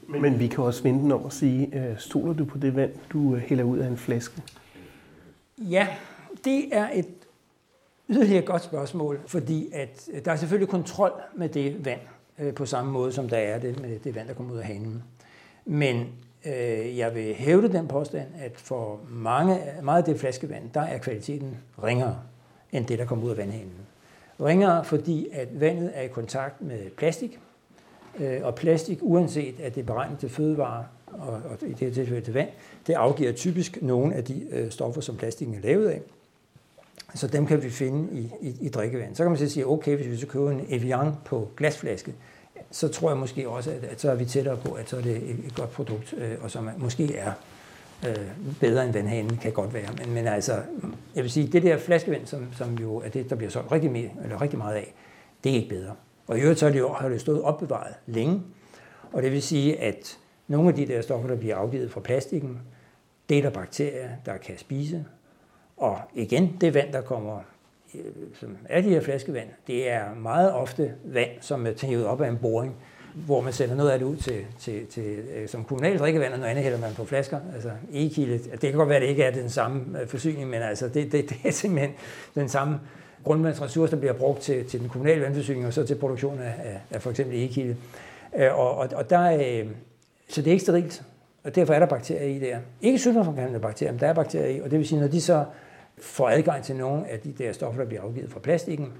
[0.07, 2.75] Men, men vi kan også vende den om og sige, øh, stoler du på det
[2.75, 4.41] vand, du øh, hælder ud af en flaske?
[5.57, 5.87] Ja,
[6.45, 7.07] det er et
[8.09, 11.99] yderligere godt spørgsmål, fordi at øh, der er selvfølgelig kontrol med det vand,
[12.39, 14.65] øh, på samme måde som der er det med det vand, der kommer ud af
[14.65, 15.03] hanen.
[15.65, 16.07] Men
[16.47, 20.97] Øh, jeg vil hævde den påstand, at for mange, meget af det flaskevand, der er
[20.97, 22.19] kvaliteten ringere
[22.71, 23.73] end det, der kommer ud af vandhanen.
[24.41, 27.39] Ringere, fordi at vandet er i kontakt med plastik,
[28.19, 31.91] øh, og plastik, uanset at det er beregnet til fødevarer, og, og i det her
[31.91, 32.49] tilfælde til vand,
[32.87, 36.01] det afgiver typisk nogle af de øh, stoffer, som plastikken er lavet af.
[37.15, 39.15] Så dem kan vi finde i, i, i drikkevand.
[39.15, 42.13] Så kan man så sige, okay, hvis vi så køber en Evian på glasflaske,
[42.71, 45.01] så tror jeg måske også, at, at så er vi tættere på, at så er
[45.01, 47.31] det et, et godt produkt, øh, og som måske er
[48.07, 48.15] øh,
[48.59, 49.89] bedre end vandhanen, kan godt være.
[49.97, 50.53] Men, men altså,
[51.15, 53.91] jeg vil sige, det der flaskevand, som, som jo er det, der bliver solgt rigtig,
[53.91, 54.93] mere, eller rigtig meget af,
[55.43, 55.95] det er ikke bedre.
[56.27, 58.41] Og i øvrigt så er det jo har det stået opbevaret længe,
[59.11, 62.59] og det vil sige, at nogle af de der stoffer, der bliver afgivet fra plastikken,
[63.29, 65.05] det er der bakterier, der kan spise.
[65.77, 67.39] Og igen, det vand, der kommer
[67.95, 68.01] øh,
[68.39, 72.29] som er de her flaskevand, det er meget ofte vand, som er taget op af
[72.29, 72.75] en boring,
[73.25, 76.39] hvor man sender noget af det ud til, til, til øh, som kommunalt drikkevand, og
[76.39, 77.39] noget andet hælder man på flasker.
[77.53, 80.61] Altså e-kilde, det kan godt være, at det ikke er den samme øh, forsyning, men
[80.61, 81.91] altså det, det, det er simpelthen
[82.35, 82.79] den samme
[83.23, 86.79] grundvandsressource, der bliver brugt til, til den kommunale vandforsyning, og så til produktion af, af,
[86.91, 87.75] af for eksempel e-kilde.
[88.51, 89.63] Og, og, og der,
[90.29, 91.03] så det er ikke sterilt,
[91.43, 92.57] og derfor er der bakterier i der.
[92.81, 95.45] Ikke sygdomsfremkaldende bakterier, men der er bakterier i, og det vil sige, når de så
[95.97, 98.93] får adgang til nogle af de der stoffer, der bliver afgivet fra plastikken,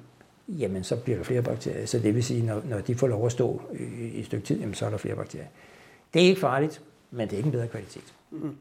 [0.48, 1.86] jamen så bliver der flere bakterier.
[1.86, 4.46] Så det vil sige, når, når de får lov at stå i, i et stykke
[4.46, 5.48] tid, jamen så er der flere bakterier.
[6.14, 6.82] Det er ikke farligt,
[7.12, 8.14] men det er ikke en bedre kvalitet.
[8.32, 8.56] Mm.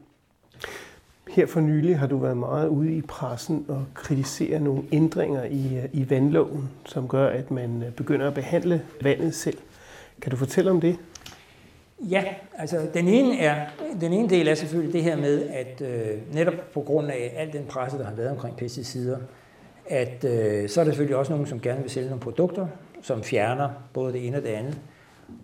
[1.29, 5.77] Her for nylig har du været meget ude i pressen og kritisere nogle ændringer i,
[5.77, 9.57] øh, i vandloven, som gør, at man øh, begynder at behandle vandet selv.
[10.21, 10.97] Kan du fortælle om det?
[11.99, 12.23] Ja,
[12.57, 13.67] altså den ene, er,
[14.01, 17.53] den ene del er selvfølgelig det her med, at øh, netop på grund af al
[17.53, 19.17] den presse, der har været omkring pesticider,
[19.85, 22.67] at øh, så er der selvfølgelig også nogen, som gerne vil sælge nogle produkter,
[23.01, 24.79] som fjerner både det ene og det andet.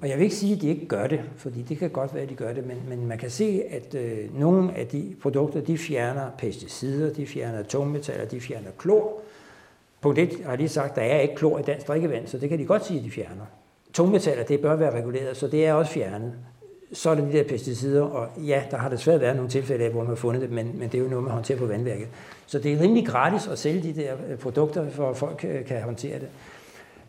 [0.01, 2.23] Og jeg vil ikke sige, at de ikke gør det, fordi det kan godt være,
[2.23, 5.61] at de gør det, men, men man kan se, at øh, nogle af de produkter,
[5.61, 9.21] de fjerner pesticider, de fjerner tungmetaller, de fjerner klor.
[10.01, 12.49] Punkt 1 har lige sagt, at der er ikke klor i dansk drikkevand, så det
[12.49, 13.45] kan de godt sige, at de fjerner
[13.93, 16.33] tungmetaller, det bør være reguleret, så det er også fjernet.
[16.93, 19.91] Så er det de der pesticider, og ja, der har desværre været nogle tilfælde af,
[19.91, 22.07] hvor man har fundet det, men, men det er jo noget, man håndterer på vandværket.
[22.45, 25.65] Så det er rimelig gratis at sælge de der øh, produkter, for at folk øh,
[25.65, 26.27] kan håndtere det.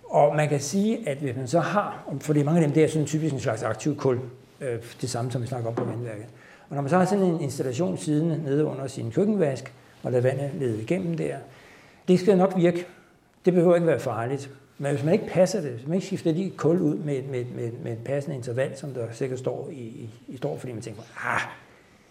[0.04, 2.88] Og man kan sige, at hvis man så har, fordi mange af dem der er
[2.88, 4.18] sådan typisk en slags aktiv kul,
[4.60, 6.26] øh, det samme som vi snakker om på vandværket.
[6.68, 9.72] Og når man så har sådan en installation siden nede under sin køkkenvask,
[10.02, 11.36] og lader vandet lede igennem der,
[12.08, 12.86] det skal nok virke.
[13.44, 14.50] Det behøver ikke være farligt.
[14.78, 17.44] Men hvis man ikke passer det, hvis man ikke skifter lige kul ud med, med,
[17.44, 20.82] med, med et passende interval, som der sikkert står i, i, i står, fordi man
[20.82, 21.40] tænker, ah,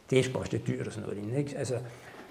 [0.09, 1.39] det er sgu også lidt dyrt og sådan noget lignende.
[1.39, 1.57] Ikke?
[1.57, 1.75] Altså,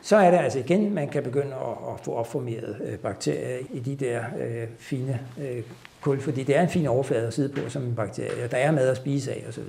[0.02, 3.80] så er det altså igen, man kan begynde at, at få opformeret øh, bakterier i
[3.80, 5.62] de der øh, fine øh,
[6.00, 8.56] kul, fordi det er en fin overflade at sidde på som en bakterie, og der
[8.56, 9.64] er mad at spise af osv.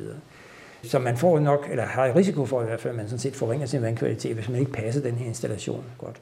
[0.84, 3.20] Så, så man får nok, eller har risiko for i hvert fald, at man sådan
[3.20, 6.22] set forringer sin vandkvalitet, hvis man ikke passer den her installation godt.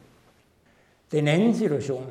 [1.12, 2.06] Den anden situation,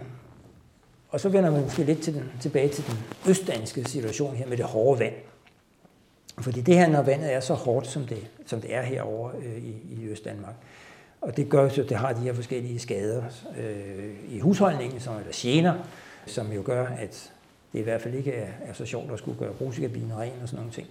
[1.10, 2.98] og så vender man måske lidt til den, tilbage til den
[3.28, 5.14] østdanske situation her med det hårde vand.
[6.38, 9.64] Fordi det her, når vandet er så hårdt, som det, som det er herovre øh,
[9.64, 10.54] i, i Østdanmark,
[11.20, 13.22] og det gør så, at det har de her forskellige skader
[13.58, 15.74] øh, i husholdningen, som eller gener,
[16.26, 17.32] som jo gør, at
[17.72, 20.48] det i hvert fald ikke er, er så sjovt at skulle gøre brusikabinen ren og
[20.48, 20.88] sådan nogle ting.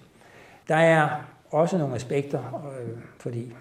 [0.67, 1.09] Der er
[1.51, 3.53] også nogle aspekter, øh, fordi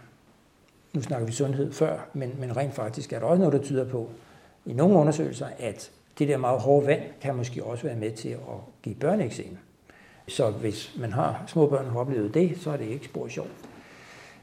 [0.93, 3.85] nu snakker vi sundhed før, men, men rent faktisk er der også noget, der tyder
[3.85, 4.11] på,
[4.67, 8.29] i nogle undersøgelser, at det der meget hårde vand kan måske også være med til
[8.29, 8.39] at
[8.83, 9.57] give børneeksem.
[10.29, 13.29] Så hvis man har små børn og har oplevet det, så er det ikke spor
[13.29, 13.51] sjovt.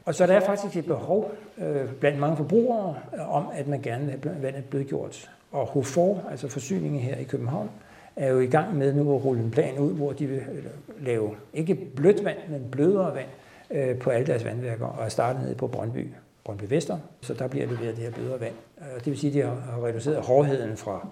[0.04, 3.82] Og så der er faktisk et behov øh, blandt mange forbrugere øh, om, at man
[3.82, 5.30] gerne vil have vandet blødgjort.
[5.52, 7.70] Og HOFOR, altså forsyningen her i København,
[8.16, 10.64] er jo i gang med nu at rulle en plan ud, hvor de vil øh,
[11.00, 13.28] lave ikke blødt vand, men blødere vand
[13.70, 16.08] øh, på alle deres vandværker, og er startet nede på Brøndby,
[16.44, 18.54] Brøndby Vester, så der bliver leveret det her blødere vand.
[18.94, 21.08] Det vil sige, at de har reduceret hårdheden fra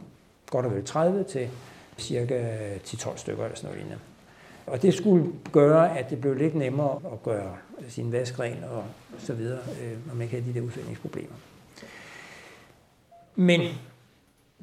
[0.54, 1.48] godt og vel 30 til
[1.98, 4.02] cirka 10-12 stykker eller sådan noget lignende.
[4.66, 7.56] Og det skulle gøre, at det blev lidt nemmere at gøre
[7.88, 8.84] sin vask ren og
[9.18, 11.34] så videre, øh, når man ikke havde de der udfældningsproblemer.
[13.34, 13.60] Men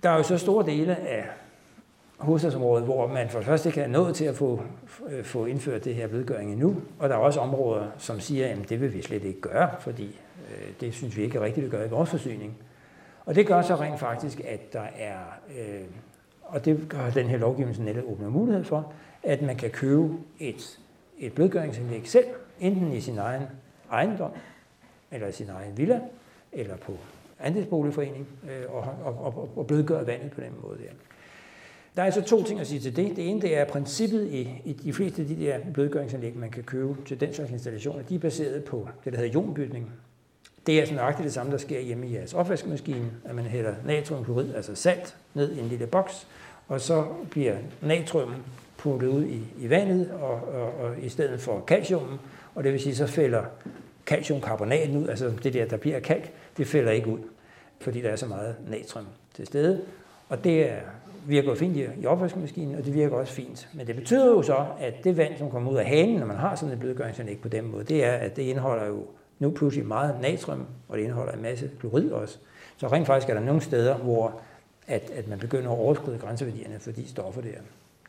[0.03, 1.23] der er jo så store dele af
[2.17, 4.61] hovedstadsområdet, hvor man for det første ikke er nået til at få,
[5.09, 8.69] øh, få indført det her vedgøring endnu, og der er også områder, som siger, at
[8.69, 10.19] det vil vi slet ikke gøre, fordi
[10.51, 12.57] øh, det synes vi ikke er rigtigt at gøre i vores forsyning.
[13.31, 15.19] Og det gør så rent faktisk, at der er,
[15.57, 15.81] øh,
[16.43, 20.13] og det gør den her lovgivning så netop åbner mulighed for, at man kan købe
[20.39, 20.79] et,
[21.19, 22.25] et blødgøringsanlæg selv,
[22.59, 23.41] enten i sin egen
[23.91, 24.31] ejendom,
[25.11, 26.01] eller i sin egen villa,
[26.51, 26.97] eller på
[27.39, 30.91] andelsboligforening, øh, og, og, og, og blødgøre vandet på den måde der.
[31.95, 33.15] Der er altså to ting at sige til det.
[33.15, 36.63] Det ene det er princippet i, i de fleste af de der blødgøringsanlæg, man kan
[36.63, 38.03] købe til den slags installationer.
[38.03, 39.91] De er baseret på det, der hedder ionbytning.
[40.65, 43.73] Det er altså nøjagtigt det samme, der sker hjemme i jeres opvaskemaskine, at man hælder
[43.85, 46.27] natriumklorid, altså salt, ned i en lille boks,
[46.67, 48.33] og så bliver natrium
[48.77, 52.19] puttet ud i, i vandet, og, og, og i stedet for calcium,
[52.55, 53.43] og det vil sige, så fælder
[54.05, 57.19] calciumkarbonaten ud, altså det der, der bliver kalk, det fælder ikke ud,
[57.79, 59.81] fordi der er så meget natrium til stede.
[60.29, 60.79] Og det er,
[61.27, 63.69] virker fint i, i opvaskemaskinen, og det virker også fint.
[63.73, 66.37] Men det betyder jo så, at det vand, som kommer ud af hanen, når man
[66.37, 69.05] har sådan et blødgøringsanlæg på den måde, det er, at det indeholder jo
[69.41, 72.37] nu pludselig meget natrium, og det indeholder en masse klorid også.
[72.77, 74.41] Så rent faktisk er der nogle steder, hvor
[74.87, 77.49] at, at man begynder at overskride grænseværdierne for de stoffer der.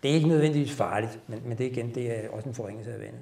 [0.02, 3.00] Det er ikke nødvendigvis farligt, men, men det igen, det er også en forringelse af
[3.00, 3.20] vandet.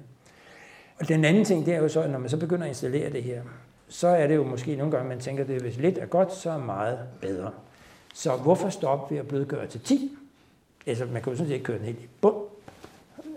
[0.99, 3.09] Og den anden ting, det er jo så, at når man så begynder at installere
[3.09, 3.41] det her,
[3.87, 6.51] så er det jo måske nogle gange, man tænker, at hvis lidt er godt, så
[6.51, 7.51] er meget bedre.
[8.13, 10.17] Så hvorfor stoppe ved at blødgøre til 10?
[10.85, 12.35] Altså, man kan jo sådan set ikke køre den helt i bund,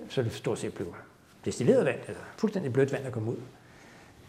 [0.09, 0.91] så det stort set bliver
[1.45, 3.37] destilleret vand, eller fuldstændig blødt vand, der kommer ud.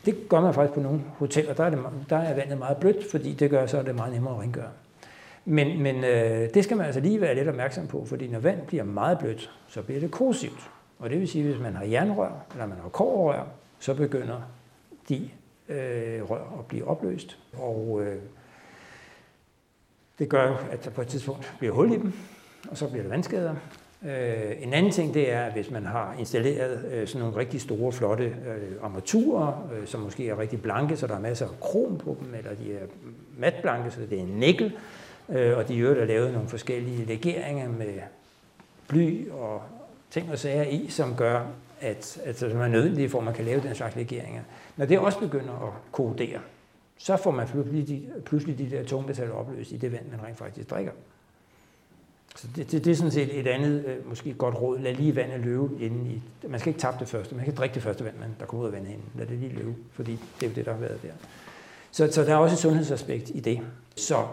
[0.06, 1.54] Det gør man faktisk på nogle hoteller.
[1.54, 1.80] Der er, det,
[2.10, 4.40] der er vandet meget blødt, fordi det gør så, at det er meget nemmere at
[4.40, 4.70] rengøre.
[5.46, 8.62] Men, men øh, det skal man altså lige være lidt opmærksom på, fordi når vand
[8.68, 10.70] bliver meget blødt, så bliver det korrosivt.
[11.00, 13.44] Og det vil sige, at hvis man har jernrør, eller man har kårrør,
[13.80, 14.42] så begynder
[15.10, 15.30] de
[15.70, 17.38] øh, rør at blive opløst.
[17.54, 18.22] Og øh,
[20.20, 22.14] det gør jo, at der på et tidspunkt bliver hul i dem,
[22.70, 23.56] og så bliver der vandskader.
[24.04, 27.62] Øh, en anden ting, det er, at hvis man har installeret øh, sådan nogle rigtig
[27.62, 31.60] store, flotte øh, armaturer, øh, som måske er rigtig blanke, så der er masser af
[31.60, 32.86] krom på dem, eller de er
[33.38, 34.74] matblanke, så det er en nikkel,
[35.30, 38.00] øh, og de øvrigt har lavet nogle forskellige legeringer med
[38.88, 39.62] bly og
[40.12, 41.46] ting og sager i, som gør,
[41.82, 44.42] at, at som er nødvendige for, at man kan lave den slags legeringer.
[44.78, 46.40] Når det også begynder at korrodere,
[46.98, 50.38] så får man pludselig de, pludselig de der tungmetaller opløst i det vand, man rent
[50.38, 50.92] faktisk drikker.
[52.36, 54.80] Så det, det, det er sådan set et andet, øh, måske et godt råd.
[54.80, 56.22] Lad lige vandet løbe inden i...
[56.48, 57.36] Man skal ikke tabe det første.
[57.36, 59.76] Man kan drikke det første vand, der kommer ud af vandet Lad det lige løbe,
[59.92, 61.12] fordi det er jo det, der har været der.
[61.92, 63.60] Så, så der er også et sundhedsaspekt i det.
[63.96, 64.28] Så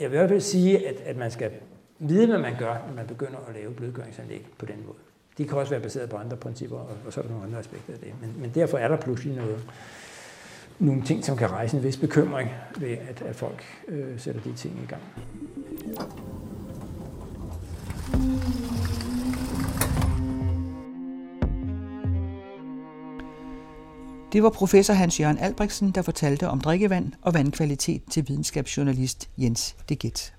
[0.00, 1.50] jeg vil i hvert fald sige, at, at man skal
[1.98, 4.98] vide, hvad man gør, når man begynder at lave blødgøringsanlæg på den måde.
[5.38, 7.58] De kan også være baseret på andre principper, og, og så er der nogle andre
[7.58, 8.12] aspekter af det.
[8.20, 9.64] Men, men derfor er der pludselig noget,
[10.78, 14.52] nogle ting, som kan rejse en vis bekymring ved, at, at folk øh, sætter de
[14.52, 15.02] ting i gang.
[24.32, 30.35] Det var professor Hans-Jørgen Albrechtsen, der fortalte om drikkevand og vandkvalitet til videnskabsjournalist Jens Deget.